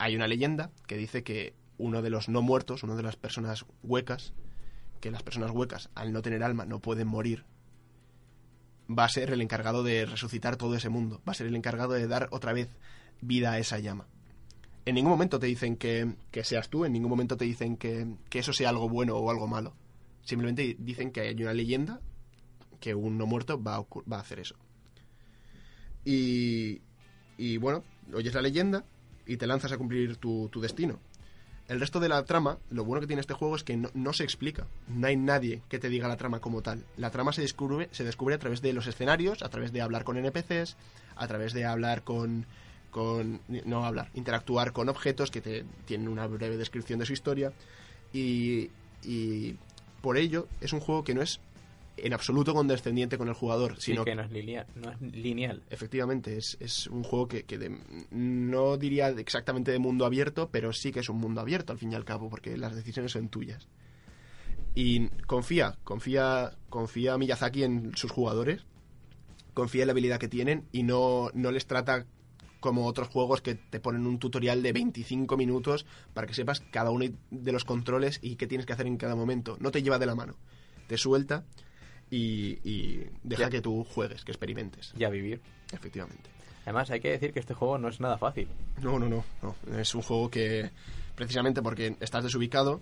[0.00, 3.66] Hay una leyenda que dice que uno de los no muertos, una de las personas
[3.82, 4.32] huecas,
[4.98, 7.44] que las personas huecas, al no tener alma, no pueden morir,
[8.88, 11.92] va a ser el encargado de resucitar todo ese mundo, va a ser el encargado
[11.92, 12.70] de dar otra vez
[13.20, 14.06] vida a esa llama.
[14.86, 18.06] En ningún momento te dicen que, que seas tú, en ningún momento te dicen que,
[18.30, 19.76] que eso sea algo bueno o algo malo.
[20.22, 22.00] Simplemente dicen que hay una leyenda
[22.80, 24.56] que un no muerto va a, va a hacer eso.
[26.06, 26.80] Y,
[27.36, 27.84] y bueno,
[28.14, 28.86] oyes la leyenda
[29.30, 30.98] y te lanzas a cumplir tu, destino.
[31.68, 34.12] El resto de la trama, lo bueno que tiene este juego es que no, no
[34.12, 34.66] se explica.
[34.88, 36.84] No hay nadie que te diga la trama como tal.
[36.96, 40.02] La trama se descubre, se descubre a través de los escenarios, a través de hablar
[40.02, 40.76] con NPCs,
[41.14, 42.44] a través de hablar con,
[42.90, 43.40] con...
[43.46, 47.52] No hablar, interactuar con objetos que te tienen una breve descripción de su historia.
[48.12, 48.70] Y,
[49.04, 49.56] y
[50.00, 51.38] por ello es un juego que no es
[52.04, 54.66] en absoluto condescendiente con el jugador, Sí, sino que no es lineal.
[54.74, 55.62] No es lineal.
[55.70, 57.78] Efectivamente, es, es un juego que, que de-
[58.10, 61.92] no diría exactamente de mundo abierto, pero sí que es un mundo abierto al fin
[61.92, 63.66] y al cabo, porque las decisiones son tuyas.
[64.74, 68.64] Y confía, confía, confía Miyazaki en sus jugadores,
[69.54, 72.06] confía en la habilidad que tienen y no, no les trata
[72.60, 76.90] como otros juegos que te ponen un tutorial de 25 minutos para que sepas cada
[76.90, 79.56] uno de los controles y qué tienes que hacer en cada momento.
[79.60, 80.36] No te lleva de la mano,
[80.86, 81.44] te suelta
[82.10, 83.50] y, y deja Ya.
[83.50, 84.92] que tú juegues, que experimentes.
[84.98, 85.40] Y a vivir.
[85.72, 86.30] Efectivamente.
[86.64, 88.48] Además, hay que decir que este juego no es nada fácil.
[88.82, 89.78] No, no, no, no.
[89.78, 90.70] Es un juego que,
[91.14, 92.80] precisamente porque estás desubicado,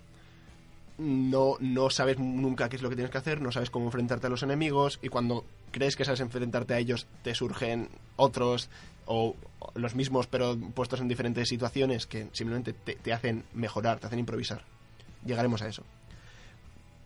[0.98, 4.26] no, no sabes nunca qué es lo que tienes que hacer, no sabes cómo enfrentarte
[4.26, 8.68] a los enemigos, y cuando crees que sabes enfrentarte a ellos, te surgen otros
[9.06, 9.36] o
[9.74, 14.18] los mismos, pero puestos en diferentes situaciones que simplemente te, te hacen mejorar, te hacen
[14.18, 14.64] improvisar.
[15.24, 15.84] Llegaremos a eso.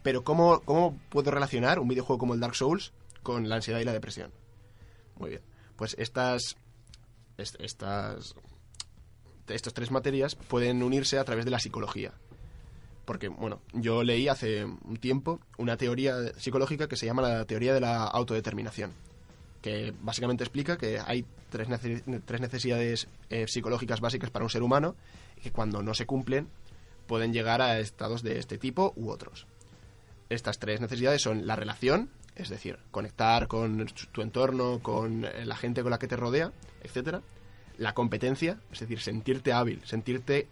[0.02, 3.84] Pero ¿cómo, ¿cómo puedo relacionar un videojuego como el Dark Souls con la ansiedad y
[3.84, 4.30] la depresión?
[5.16, 5.42] Muy bien.
[5.76, 6.56] Pues estas,
[7.38, 8.34] est- estas
[9.48, 12.12] estas tres materias pueden unirse a través de la psicología.
[13.04, 17.74] Porque, bueno, yo leí hace un tiempo una teoría psicológica que se llama la teoría
[17.74, 18.92] de la autodeterminación,
[19.60, 24.62] que básicamente explica que hay tres, nece- tres necesidades eh, psicológicas básicas para un ser
[24.62, 24.94] humano
[25.36, 26.48] y que cuando no se cumplen
[27.08, 29.46] pueden llegar a estados de este tipo u otros.
[30.32, 35.56] Estas tres necesidades son la relación, es decir, conectar con tu entorno, con eh, la
[35.56, 37.20] gente con la que te rodea, etcétera.
[37.76, 40.48] La competencia, es decir, sentirte hábil, sentirte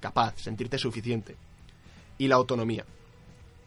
[0.00, 1.36] capaz, sentirte suficiente.
[2.16, 2.86] Y la autonomía,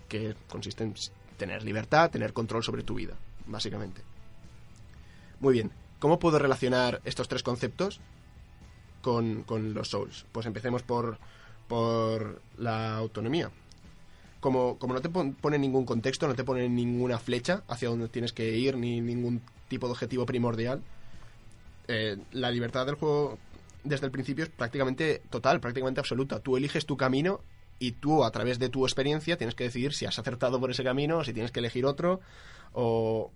[0.09, 0.95] que consiste en
[1.37, 3.13] tener libertad, tener control sobre tu vida,
[3.45, 4.01] básicamente.
[5.39, 7.99] Muy bien, ¿cómo puedo relacionar estos tres conceptos
[9.03, 10.25] con, con los Souls?
[10.31, 11.19] Pues empecemos por,
[11.67, 13.51] por la autonomía.
[14.41, 18.09] Como, como no te pon- pone ningún contexto, no te pone ninguna flecha hacia donde
[18.09, 20.81] tienes que ir, ni ningún tipo de objetivo primordial,
[21.87, 23.37] eh, la libertad del juego
[23.83, 26.39] desde el principio es prácticamente total, prácticamente absoluta.
[26.39, 27.41] Tú eliges tu camino
[27.79, 30.83] y tú, a través de tu experiencia, tienes que decidir si has acertado por ese
[30.83, 32.19] camino, o si tienes que elegir otro,
[32.73, 33.31] o...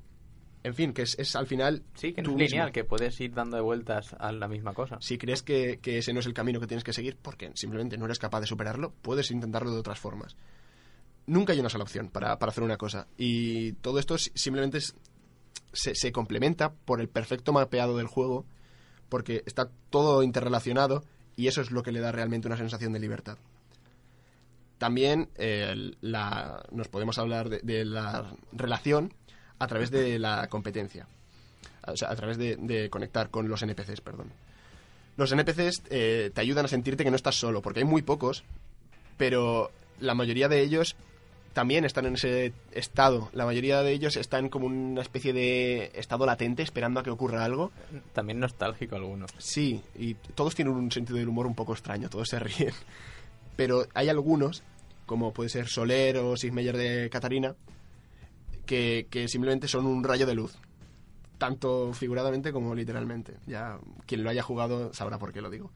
[0.63, 1.84] En fin, que es, es al final...
[1.94, 2.74] Sí, que no es lineal, mismo.
[2.74, 4.98] que puedes ir dando de vueltas a la misma cosa.
[5.00, 8.00] Si crees que, que ese no es el camino que tienes que seguir porque simplemente
[8.00, 10.36] no eres capaz de superarlo, puedes intentarlo de otras formas.
[11.28, 13.08] Nunca hay una sola opción para, para hacer una cosa.
[13.18, 14.80] Y todo esto si- simplemente
[15.74, 18.46] se, complementa por el perfecto mapeado del juego,
[19.10, 21.04] porque está todo interrelacionado
[21.36, 23.38] y eso es lo que le da realmente una sensación de libertad.
[24.78, 25.30] También
[26.02, 29.14] la- nos podemos hablar de, de la relación
[29.58, 31.08] a través de la competencia.
[31.88, 34.32] O sea, a través de, de conectar con los NPCs, perdón.
[35.18, 38.44] Los NPCs eh, te ayudan a sentirte que no estás solo, porque hay muy pocos,
[39.18, 40.96] pero la mayoría de ellos
[41.56, 43.30] también están en ese estado.
[43.32, 47.46] La mayoría de ellos están como una especie de estado latente, esperando a que ocurra
[47.46, 47.72] algo.
[48.12, 49.32] También nostálgico algunos.
[49.38, 52.74] Sí, y todos tienen un sentido del humor un poco extraño, todos se ríen.
[53.56, 54.63] Pero hay algunos,
[55.06, 57.56] como puede ser Soler o Sigmeyer de Catarina,
[58.65, 60.58] que, que simplemente son un rayo de luz.
[61.38, 63.36] Tanto figuradamente como literalmente.
[63.48, 65.72] Ya quien lo haya jugado sabrá por qué lo digo.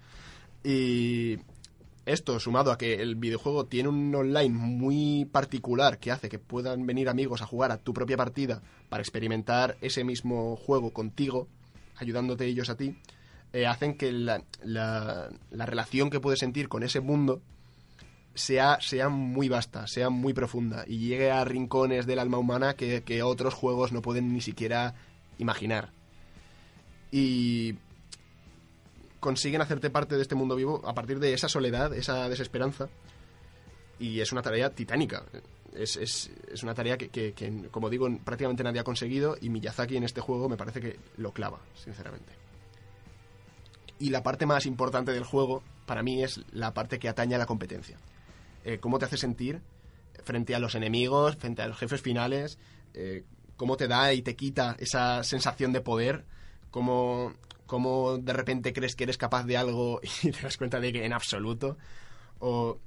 [0.62, 1.38] Y
[2.14, 6.86] esto, sumado a que el videojuego tiene un online muy particular que hace que puedan
[6.86, 11.48] venir amigos a jugar a tu propia partida para experimentar ese mismo juego contigo,
[11.96, 12.96] ayudándote ellos a ti,
[13.54, 17.42] eh, hacen que la, la- la relación que puedes sentir con ese mundo
[18.36, 23.04] sea, sea muy vasta, sea muy profunda y llegue a rincones del alma humana que,
[23.04, 24.94] que otros juegos no pueden ni siquiera
[25.38, 25.92] imaginar.
[27.12, 27.76] Y
[29.20, 32.90] consiguen hacerte parte de este mundo vivo a partir de esa soledad, esa desesperanza.
[34.00, 35.24] Y es una tarea titánica.
[35.76, 39.98] Es, es- es una tarea que, que- como digo, prácticamente nadie ha conseguido y Miyazaki
[39.98, 42.32] en este juego me parece que lo clava, sinceramente.
[44.00, 47.38] Y la parte más importante del juego, para mí, es la parte que atañe a
[47.38, 47.98] la competencia.
[48.64, 49.62] Eh, cómo te hace sentir
[50.24, 52.58] frente a los enemigos, frente a los jefes finales,
[52.94, 53.24] eh,
[53.58, 56.24] cómo te da y te quita esa sensación de poder,
[56.72, 57.34] cómo,
[57.70, 61.06] cómo de repente crees que eres capaz de algo y te das cuenta de que
[61.06, 61.78] en absoluto.
[62.40, 62.78] O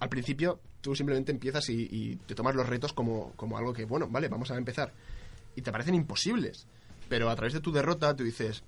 [0.00, 3.84] al principio tú simplemente empiezas y, y te tomas los retos como, como algo que,
[3.84, 4.92] bueno, vale, vamos a empezar.
[5.54, 6.66] Y te parecen imposibles.
[7.08, 8.62] Pero a través de tu derrota tú dices,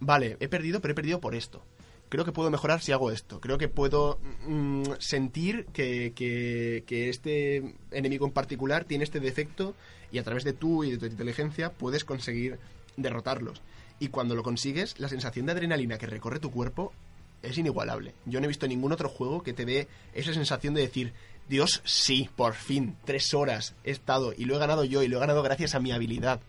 [0.00, 1.62] vale, he perdido, pero he perdido por esto.
[2.08, 3.40] Creo que puedo mejorar si hago esto.
[3.40, 9.74] Creo que puedo mm, sentir que, que- que este enemigo en particular tiene este defecto
[10.10, 12.58] y a través de tú y de tu inteligencia puedes conseguir
[12.96, 13.60] derrotarlos.
[14.02, 16.92] Y cuando lo consigues, la sensación de adrenalina que recorre tu cuerpo
[17.40, 18.14] es inigualable.
[18.26, 21.12] Yo no he visto ningún otro juego que te dé esa sensación de decir,
[21.48, 25.18] Dios, sí, por fin, tres horas he estado y lo he ganado yo y lo
[25.18, 26.40] he ganado gracias a mi habilidad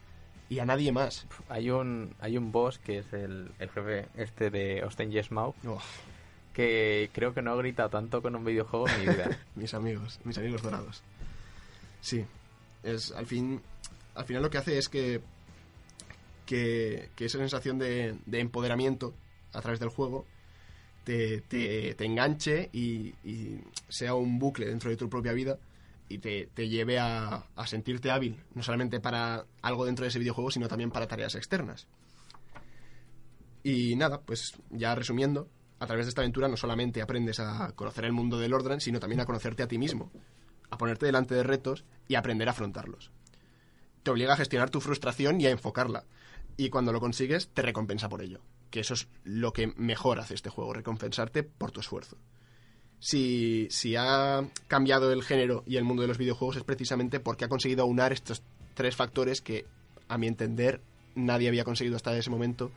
[0.50, 1.28] y a nadie más.
[1.48, 5.54] Hay un, hay un boss que es el, el jefe este de Austin Yesmau
[6.54, 9.30] que creo que no ha gritado tanto con un videojuego en mi vida.
[9.56, 11.04] mis amigos, mis amigos dorados.
[12.02, 12.26] Sí,
[12.82, 13.62] es al fin,
[14.16, 15.22] al final lo que hace es que
[16.46, 19.14] que, esa sensación de, de empoderamiento
[19.54, 20.26] a través del juego
[21.04, 23.14] te, enganche y,
[23.90, 25.58] sea un bucle dentro de tu propia vida
[26.10, 30.68] y te, lleve a, sentirte hábil, no solamente para algo dentro de ese videojuego, sino
[30.68, 31.88] también para tareas externas.
[33.64, 35.48] Y nada, pues ya resumiendo,
[35.80, 39.00] a través de esta aventura no solamente aprendes a conocer el mundo del orden, sino
[39.00, 40.12] también a conocerte a ti mismo,
[40.70, 43.12] a ponerte delante de retos y aprender a afrontarlos.
[44.04, 46.04] Te obliga a gestionar tu frustración y a enfocarla.
[46.58, 48.40] Y cuando lo consigues, te recompensa por ello.
[48.70, 52.18] Que eso es lo que mejor hace este juego, recompensarte por tu esfuerzo.
[53.00, 57.46] Si, si ha cambiado el género y el mundo de los videojuegos es precisamente porque
[57.46, 58.42] ha conseguido aunar estos
[58.76, 59.66] tres factores que,
[60.08, 60.82] a mi entender,
[61.16, 62.72] nadie había conseguido hasta ese momento.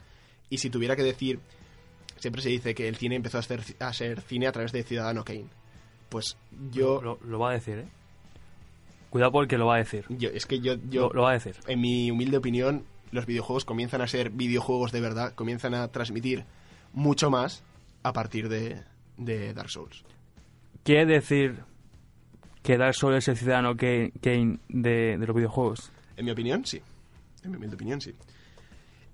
[0.51, 1.39] Y si tuviera que decir,
[2.19, 4.83] siempre se dice que el cine empezó a ser, a ser cine a través de
[4.83, 5.47] Ciudadano Kane.
[6.09, 6.37] Pues
[6.73, 7.89] yo, Lo, lo va a decir, ¿eh?
[9.11, 10.05] Cuidado porque lo va a decir.
[10.09, 11.57] yo es que yo, yo Lo, lo va a decir.
[11.67, 16.45] en mi humilde opinión, los videojuegos comienzan a ser videojuegos de verdad, comienzan a transmitir
[16.93, 17.63] mucho más
[18.03, 18.83] a partir de,
[19.17, 20.05] de Dark Souls.
[20.83, 21.65] ¿Quiere decir
[22.63, 25.91] que Dark Souls es el ciudadano Kane Kane de, de los videojuegos?
[26.17, 26.81] En mi opinión, sí.
[27.43, 28.15] En mi humilde opinión, sí.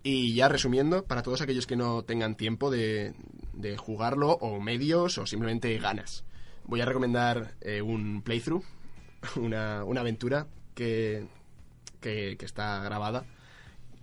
[0.02, 3.14] Y ya resumiendo, para todos aquellos que no tengan tiempo de,
[3.52, 6.24] de jugarlo, o medios, o simplemente ganas,
[6.64, 8.64] voy a recomendar eh, un playthrough,
[9.36, 11.26] una, una aventura que,
[12.00, 13.24] que, que está grabada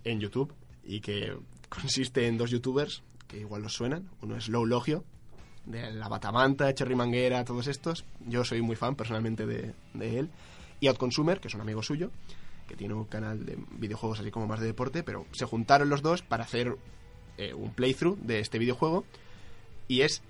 [0.04, 0.52] en YouTube
[0.84, 1.36] y que
[1.68, 4.08] consiste en dos youtubers que igual los suenan.
[4.22, 5.04] Uno es Low Logio,
[5.66, 8.04] de La Batamanta, Cherry Manguera, todos estos.
[8.26, 10.30] Yo soy muy fan personalmente de, de él.
[10.80, 12.10] Y Outconsumer, que es un amigo suyo,
[12.66, 16.02] que tiene un canal de videojuegos así como más de deporte, pero se juntaron los
[16.02, 16.76] dos para hacer
[17.36, 19.04] eh, un playthrough de este videojuego
[19.88, 20.22] y es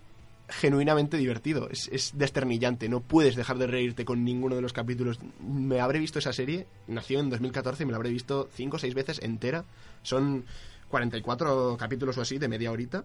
[0.51, 5.19] genuinamente divertido, es, es desternillante, no puedes dejar de reírte con ninguno de los capítulos.
[5.41, 8.79] Me habré visto esa serie, nació en 2014 y me la habré visto 5 o
[8.79, 9.65] 6 veces entera.
[10.03, 10.45] Son
[10.89, 13.05] 44 capítulos o así de media horita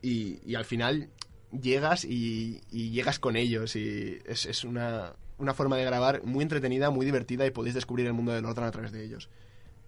[0.00, 1.10] y, y al final
[1.50, 6.42] llegas y, y llegas con ellos y es, es una, una forma de grabar muy
[6.42, 9.28] entretenida, muy divertida y podéis descubrir el mundo del orden a través de ellos.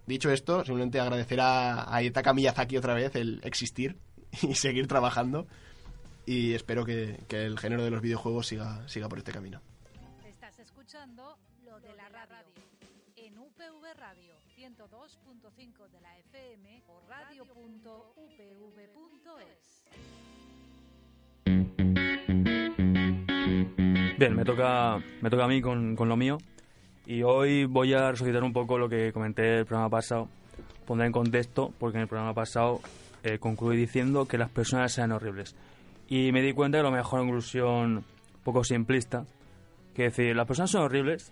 [0.05, 3.97] Dicho esto, simplemente agradecer a, a Itaka Miyazaki otra vez el existir
[4.41, 5.47] y seguir trabajando
[6.29, 9.59] y espero que, que el género de los videojuegos siga, siga por este camino.
[10.27, 12.29] Estás escuchando lo de la radio
[13.15, 17.45] en UPV Radio 102.5 de la FM o radio.upv.es.
[24.19, 26.37] Bien, me toca, me toca a mí con, con lo mío.
[27.07, 30.29] Y hoy voy a resucitar un poco lo que comenté el programa pasado.
[30.85, 32.81] Pondré en contexto, porque en el programa pasado
[33.23, 35.55] eh, concluí diciendo que las personas sean horribles.
[36.09, 38.03] Y me di cuenta de la mejor conclusión un
[38.43, 39.25] poco simplista.
[39.93, 41.31] Que decir, las personas son horribles.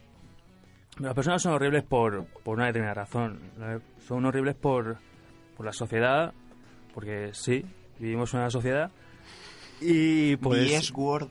[0.99, 3.39] Las personas son horribles por, por una determinada razón.
[4.07, 4.97] Son horribles por,
[5.55, 6.33] por la sociedad,
[6.93, 7.65] porque sí,
[7.99, 8.91] vivimos en una sociedad.
[9.81, 10.67] Y pues...
[10.67, 11.29] The S-word,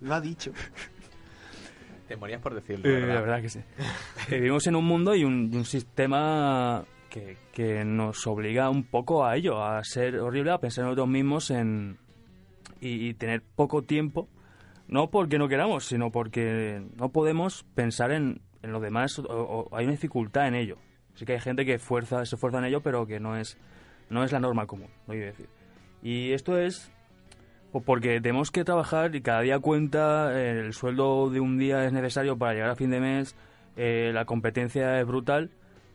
[0.00, 0.52] lo ha dicho.
[2.08, 3.14] Te morías por decirlo, Eh, ¿verdad?
[3.14, 3.60] la verdad que sí.
[4.30, 9.24] Vivimos en un mundo y un, y un sistema que, que nos obliga un poco
[9.24, 11.98] a ello, a ser horrible, a pensar en nosotros mismos en,
[12.80, 14.28] y, y tener poco tiempo,
[14.88, 19.76] no porque no queramos, sino porque no podemos pensar en, en lo demás o, o
[19.76, 20.78] hay una dificultad en ello.
[21.14, 23.58] Sí que hay gente que fuerza, se esfuerza en ello, pero que no es,
[24.08, 25.48] no es la norma común, no quiero decir.
[26.02, 26.90] Y esto es
[27.72, 31.84] pues porque tenemos que trabajar y cada día cuenta, eh, el sueldo de un día
[31.84, 33.36] es necesario para llegar a fin de mes,
[33.76, 35.50] eh, la competencia es brutal,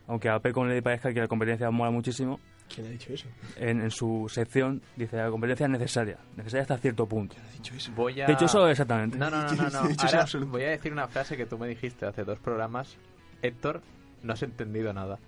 [0.06, 2.40] aunque a Pecon le parezca que la competencia mola muchísimo,
[2.72, 3.28] ¿Quién ha dicho eso?
[3.56, 7.34] en, en su sección dice la competencia es necesaria, necesaria hasta cierto punto.
[7.34, 7.92] ¿Quién ha dicho eso?
[7.94, 8.26] Voy a...
[8.26, 9.16] De hecho, eso exactamente.
[9.16, 9.70] No, no, no, no.
[9.70, 9.78] no.
[10.02, 12.96] Ahora voy a decir una frase que tú me dijiste hace dos programas.
[13.42, 13.82] Héctor,
[14.22, 15.18] No has entendido nada.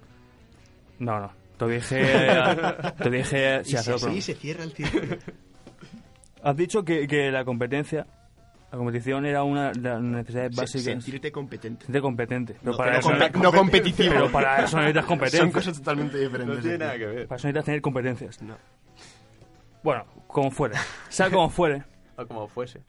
[0.99, 1.33] No, no.
[1.59, 2.01] Te dije.
[3.03, 3.61] te dije.
[3.61, 4.21] Y sí, así pronto.
[4.21, 5.17] se cierra el círculo.
[6.43, 8.07] Has dicho que, que la competencia.
[8.71, 10.85] La competición era una de las necesidades básicas.
[10.85, 11.87] Sentirte competente.
[11.87, 12.57] Sentirte competente.
[12.61, 14.13] Pero No, para pero eso, no competitivo.
[14.13, 15.53] pero para eso necesitas Son competencias.
[15.55, 16.57] cosas totalmente diferentes.
[16.57, 17.27] No tiene nada que ver.
[17.29, 18.43] Para eso necesitas tener competencias.
[18.43, 18.57] No.
[19.83, 20.77] Bueno, como fuere.
[21.09, 21.85] Sea como fuere.
[22.21, 22.81] O como fuese.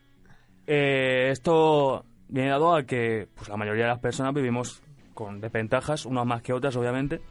[0.66, 4.82] Eh, esto viene dado a que pues, la mayoría de las personas vivimos
[5.14, 7.22] con desventajas, unas más que otras, obviamente.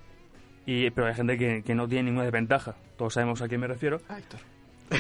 [0.65, 2.77] Y, pero hay gente que, que no tiene ninguna desventaja.
[2.97, 4.01] Todos sabemos a quién me refiero.
[4.09, 4.41] Ah, Héctor.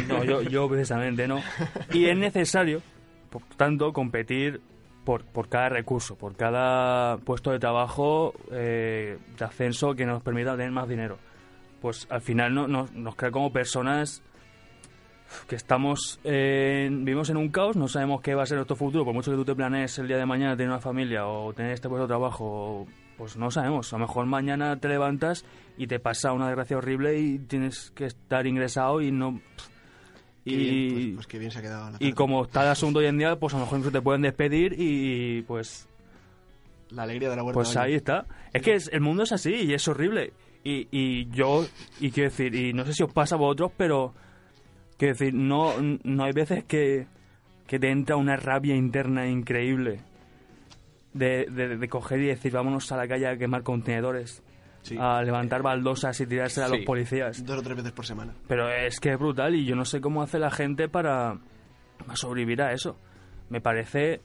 [0.08, 1.40] No, yo, yo precisamente no.
[1.92, 2.82] Y es necesario,
[3.30, 4.60] por tanto, competir
[5.04, 10.52] por, por cada recurso, por cada puesto de trabajo eh, de ascenso que nos permita
[10.52, 11.18] tener más dinero.
[11.80, 14.22] Pues al final no, nos, nos crea como personas
[15.46, 19.04] que estamos en- vivimos en un caos, no sabemos qué va a ser nuestro futuro,
[19.04, 21.72] por mucho que tú te planees el día de mañana tener una familia o tener
[21.72, 23.92] este puesto de trabajo, pues no sabemos.
[23.92, 25.44] A lo mejor mañana te levantas
[25.76, 29.40] y te pasa una desgracia horrible y tienes que estar ingresado y no...
[30.48, 32.68] Qué Y, bien, pues, pues qué bien se ha quedado la y como está el
[32.68, 35.86] asunto hoy en día, pues a lo mejor incluso te pueden despedir y pues
[36.90, 37.54] La alegría de la huerta.
[37.54, 38.24] pues ahí está.
[38.52, 40.32] Es que es- el mundo es así y es horrible.
[40.64, 41.66] Y, y yo,
[42.00, 44.12] y quiero decir, y no sé si os pasa a vosotros, pero
[44.96, 47.06] quiero decir, no, no hay veces que,
[47.66, 50.00] que te entra una rabia interna increíble
[51.14, 54.42] de, de, de coger y decir, vámonos a la calle a quemar contenedores,
[54.88, 54.96] Sí.
[54.98, 57.44] a levantar baldosas y tirarse a los policías.
[57.44, 58.34] Dos o tres veces por semana.
[58.46, 61.38] Pero es que es brutal y yo no sé cómo hace la gente para,
[61.98, 62.96] para sobrevivir a eso.
[63.50, 64.20] Me parece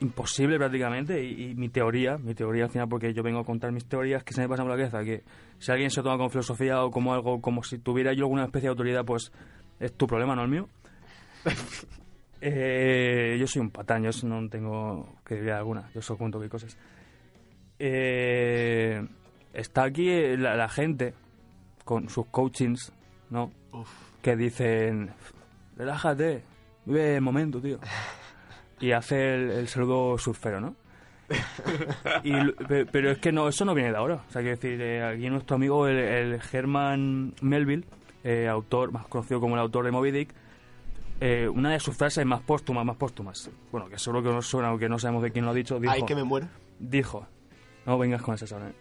[0.00, 3.72] imposible prácticamente y, y mi teoría, mi teoría al final porque yo vengo a contar
[3.72, 5.22] mis teorías que se me pasan por la cabeza, que
[5.58, 8.66] si alguien se toma como filosofía o como algo, como si tuviera yo alguna especie
[8.66, 9.32] de autoridad, pues
[9.80, 10.68] es tu problema, no el mío.
[12.46, 16.76] Eh, yo soy un patán, yo no tengo credibilidad alguna, yo solo cuento qué cosas.
[17.78, 19.02] Eh,
[19.54, 21.14] está aquí la, la gente
[21.84, 22.92] con sus coachings,
[23.30, 23.50] ¿no?
[23.72, 23.88] Uf.
[24.22, 25.10] Que dicen,
[25.76, 26.42] relájate,
[26.84, 27.78] vive el momento, tío.
[28.80, 30.74] Y hace el, el saludo surfero, ¿no?
[32.22, 32.32] Y
[32.92, 34.16] pero es que no, eso no viene de ahora.
[34.28, 37.84] O sea, quiero decir, eh, aquí nuestro amigo, el, el Herman Melville,
[38.22, 40.34] eh, autor, más conocido como el autor de Moby Dick,
[41.20, 44.68] eh, una de sus frases más póstumas, más póstumas, bueno, que seguro que nos suena,
[44.68, 46.48] aunque no sabemos de quién lo ha dicho, dijo, Ay, que me muero.
[46.78, 47.26] dijo,
[47.86, 48.72] no vengas con esa ¿eh?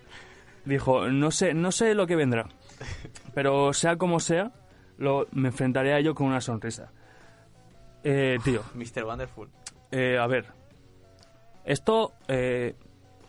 [0.65, 2.47] Dijo, no sé, no sé lo que vendrá,
[3.33, 4.51] pero sea como sea,
[4.97, 6.91] lo, me enfrentaré a ello con una sonrisa.
[8.03, 9.03] Eh, tío, Mr.
[9.05, 9.49] Wonderful.
[9.91, 10.45] eh, a ver,
[11.65, 12.75] esto eh,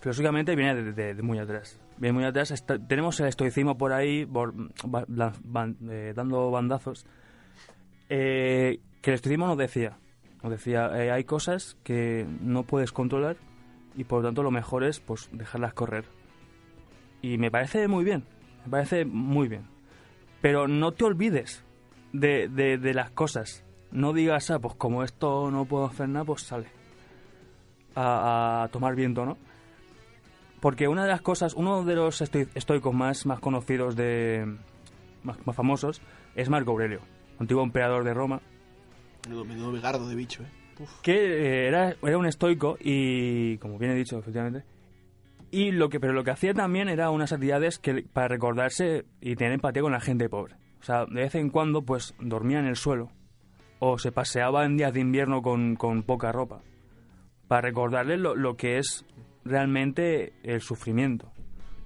[0.01, 1.78] filosóficamente viene de, de- de muy atrás.
[1.97, 2.51] Viene muy atrás.
[2.51, 4.53] Está- tenemos el estoicismo por ahí por-
[4.85, 7.07] ban- eh, dando bandazos.
[8.09, 9.97] Eh, que el estoicismo nos decía,
[10.43, 13.37] nos decía, eh, hay cosas que no puedes controlar
[13.97, 16.05] y por lo tanto lo mejor es pues dejarlas correr.
[17.24, 18.22] Y me parece muy bien,
[18.66, 19.62] me parece muy bien.
[20.42, 21.64] Pero no te olvides
[22.12, 23.64] de, de- de las cosas.
[23.92, 26.66] No digas, ah, pues como esto no puedo hacer nada, pues sale
[27.94, 29.38] a, a tomar viento, ¿no?
[30.60, 34.44] Porque una de las cosas, uno de los estoi- estoicos más, más conocidos, de
[35.22, 36.02] más, más famosos,
[36.34, 37.00] es Marco Aurelio,
[37.38, 38.40] antiguo emperador de Roma,
[39.28, 40.82] Menudo, bigardo de bicho, eh.
[40.82, 41.00] Uf.
[41.02, 44.64] que eh, era, era un estoico y, como bien he dicho, efectivamente,
[45.55, 49.36] y lo que, pero lo que hacía también era unas actividades que, para recordarse y
[49.36, 50.57] tener empatía con la gente pobre.
[50.80, 53.12] O sea, de vez en cuando, pues, dormía en el suelo
[53.78, 56.62] o se paseaba en días de invierno con, con poca ropa
[57.46, 59.07] para recordarles lo, lo que es
[59.44, 61.32] realmente el sufrimiento.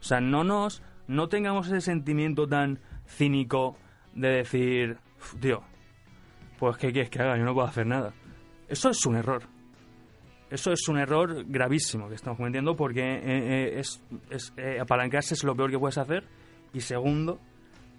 [0.00, 3.76] O sea, no nos, no tengamos ese sentimiento tan cínico
[4.14, 5.62] de decir, "Uf, tío,
[6.58, 7.36] pues ¿qué quieres que haga?
[7.36, 8.14] Yo no puedo hacer nada.
[8.68, 9.42] Eso es un error.
[10.50, 15.34] Eso es un error gravísimo que estamos cometiendo porque eh, eh, es, es, eh, apalancarse
[15.34, 16.24] es lo peor que puedes hacer.
[16.72, 17.38] Y segundo,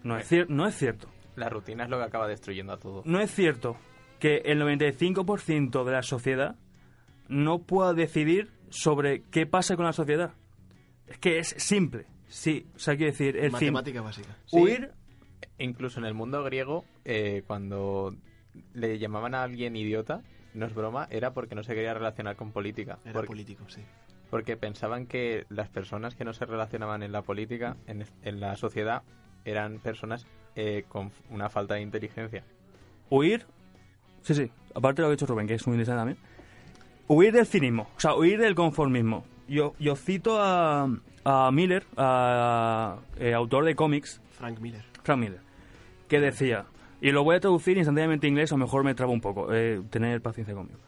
[0.03, 1.07] no es, cier- no es cierto.
[1.35, 3.03] La rutina es lo que acaba destruyendo a todo.
[3.05, 3.77] No es cierto
[4.19, 6.55] que el 95% de la sociedad
[7.27, 10.33] no pueda decidir sobre qué pasa con la sociedad.
[11.07, 12.05] Es que es simple.
[12.27, 14.35] Sí, o sea, quiero decir, el fin, Matemática básica.
[14.45, 14.57] Sí.
[14.59, 14.91] huir
[15.57, 18.15] Incluso en el mundo griego, eh, cuando
[18.73, 20.21] le llamaban a alguien idiota,
[20.53, 22.99] no es broma, era porque no se quería relacionar con política.
[23.03, 23.81] Era porque, político, sí.
[24.29, 28.55] porque pensaban que las personas que no se relacionaban en la política, en, en la
[28.55, 29.03] sociedad,
[29.45, 30.25] eran personas
[30.55, 32.43] eh, con una falta de inteligencia.
[33.09, 33.45] huir.
[34.21, 36.17] Sí, sí, aparte de lo que ha dicho Rubén, que es muy interesante también.
[37.07, 39.23] Huir del cinismo, o sea, huir del conformismo.
[39.47, 40.89] Yo, yo cito a,
[41.23, 44.83] a Miller, a, eh, autor de cómics, Frank Miller.
[45.03, 45.39] Frank Miller,
[46.07, 46.65] que decía,
[47.01, 49.81] y lo voy a traducir instantáneamente en inglés, o mejor me trabo un poco, eh,
[49.89, 50.79] tener paciencia conmigo.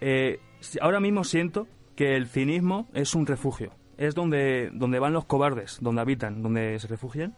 [0.00, 0.40] Eh,
[0.80, 5.78] ahora mismo siento que el cinismo es un refugio, es donde, donde van los cobardes,
[5.80, 7.34] donde habitan, donde se refugian,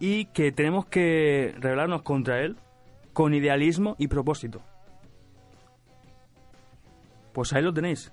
[0.00, 2.56] y que tenemos que rebelarnos contra él
[3.12, 4.62] con idealismo y propósito.
[7.32, 8.12] Pues ahí lo tenéis,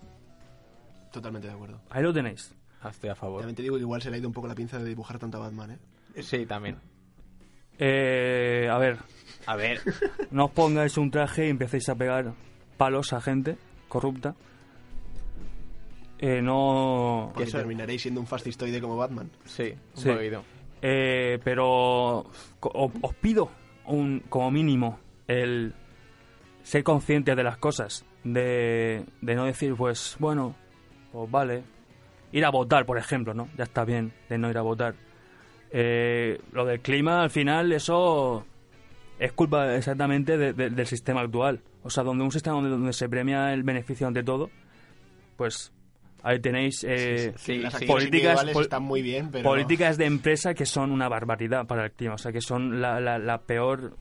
[1.12, 1.80] Totalmente de acuerdo.
[1.90, 2.54] ahí lo tenéis.
[2.90, 3.40] Estoy a favor.
[3.40, 5.18] También te digo que igual se le ha ido un poco la pinza de dibujar
[5.18, 6.22] tanto a Batman, ¿eh?
[6.22, 6.78] Sí, también.
[7.80, 8.98] Eh, a ver,
[9.48, 9.82] A ver,
[10.32, 12.34] no os pongáis un traje y empecéis a pegar
[12.78, 13.58] palos a gente
[13.88, 14.36] corrupta.
[16.20, 17.34] Eh, no...
[17.38, 19.30] Eso- terminaréis siendo un fascistoide como Batman.
[19.46, 20.10] sí, un Sí.
[20.82, 22.26] Eh, pero
[22.62, 23.50] os pido
[23.86, 25.74] un, como mínimo el
[26.64, 30.56] ser conscientes de las cosas, de, de no decir, pues bueno,
[31.12, 31.64] pues vale,
[32.32, 33.48] ir a votar, por ejemplo, ¿no?
[33.58, 34.96] Ya está bien de no ir a votar.
[35.72, 38.46] Eh, lo del clima, al final, eso
[39.20, 41.62] es culpa exactamente de- de- del sistema actual.
[41.84, 44.50] O sea, donde un sistema donde, donde se premia el beneficio ante todo,
[45.38, 45.72] pues
[46.24, 47.86] ahí tenéis eh, Sí, sí.
[47.86, 49.44] políticas- pol- están muy bien, pero...
[49.50, 52.16] políticas de empresa que son una barbaridad para el clima.
[52.16, 53.96] O sea, que son la, la, la peor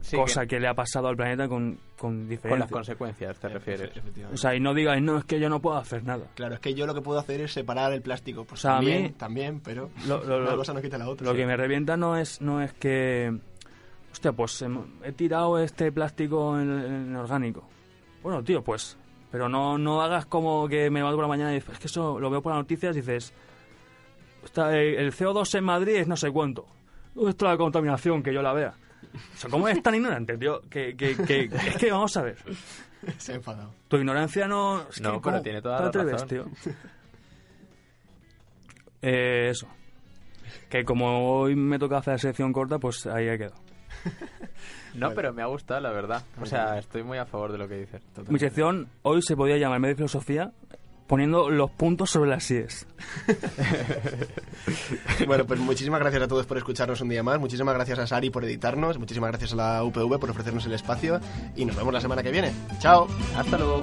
[0.00, 0.60] Sí, cosa que- que...
[0.60, 3.90] le ha pasado al planeta con, con Con las consecuencias, te refieres.
[4.32, 6.26] O sea, y no digáis, no, es que yo no puedo hacer nada.
[6.34, 8.44] Claro, es que yo lo que puedo hacer es separar el plástico.
[8.44, 10.98] Pues O sea, a también, mí- también, pero Lo- lo- una lo- cosa no quita
[10.98, 11.24] la otra.
[11.26, 11.38] Lo Sí.
[11.38, 13.36] que me revienta no es, no es que...
[14.12, 14.64] Hostia, pues
[15.04, 17.64] he tirado este plástico en, en orgánico.
[18.22, 18.96] Bueno, tío, pues...
[19.30, 21.86] Pero no, no hagas como que me levanto por la mañana y dices, es que
[21.88, 23.34] eso lo veo por las noticias y dices...
[24.44, 26.64] Está, el CO2 en Madrid es no sé cuánto.
[27.14, 28.22] ¿Dónde está la contaminación?
[28.22, 28.72] Que yo la vea.
[29.34, 30.60] O sea, ¿cómo eres tan ignorante, tío?
[30.68, 32.36] Que, que, que- es que vamos a ver.
[33.18, 33.72] Se ha enfadado.
[33.88, 34.82] Tu ignorancia no...
[34.88, 36.28] es No, que, pero ¿cómo tiene toda la atreves, razón.
[36.28, 36.44] tío?
[39.02, 39.68] Eh, eso.
[40.68, 43.56] Que como hoy me toca hacer sección corta, pues ahí he quedado.
[44.94, 46.24] No, pero me ha gustado, la verdad.
[46.40, 48.02] O sea, estoy muy a favor de lo que dices.
[48.28, 50.52] Mi sección hoy se podía llamar Medio Filosofía
[51.08, 52.86] poniendo los puntos sobre las síes.
[55.26, 57.40] Bueno, pues muchísimas gracias a todos por escucharnos un día más.
[57.40, 58.98] Muchísimas gracias a Sari por editarnos.
[58.98, 61.20] Muchísimas gracias a la UPV por ofrecernos el espacio.
[61.56, 62.52] Y nos vemos la semana que viene.
[62.78, 63.08] Chao.
[63.36, 63.80] Hasta luego.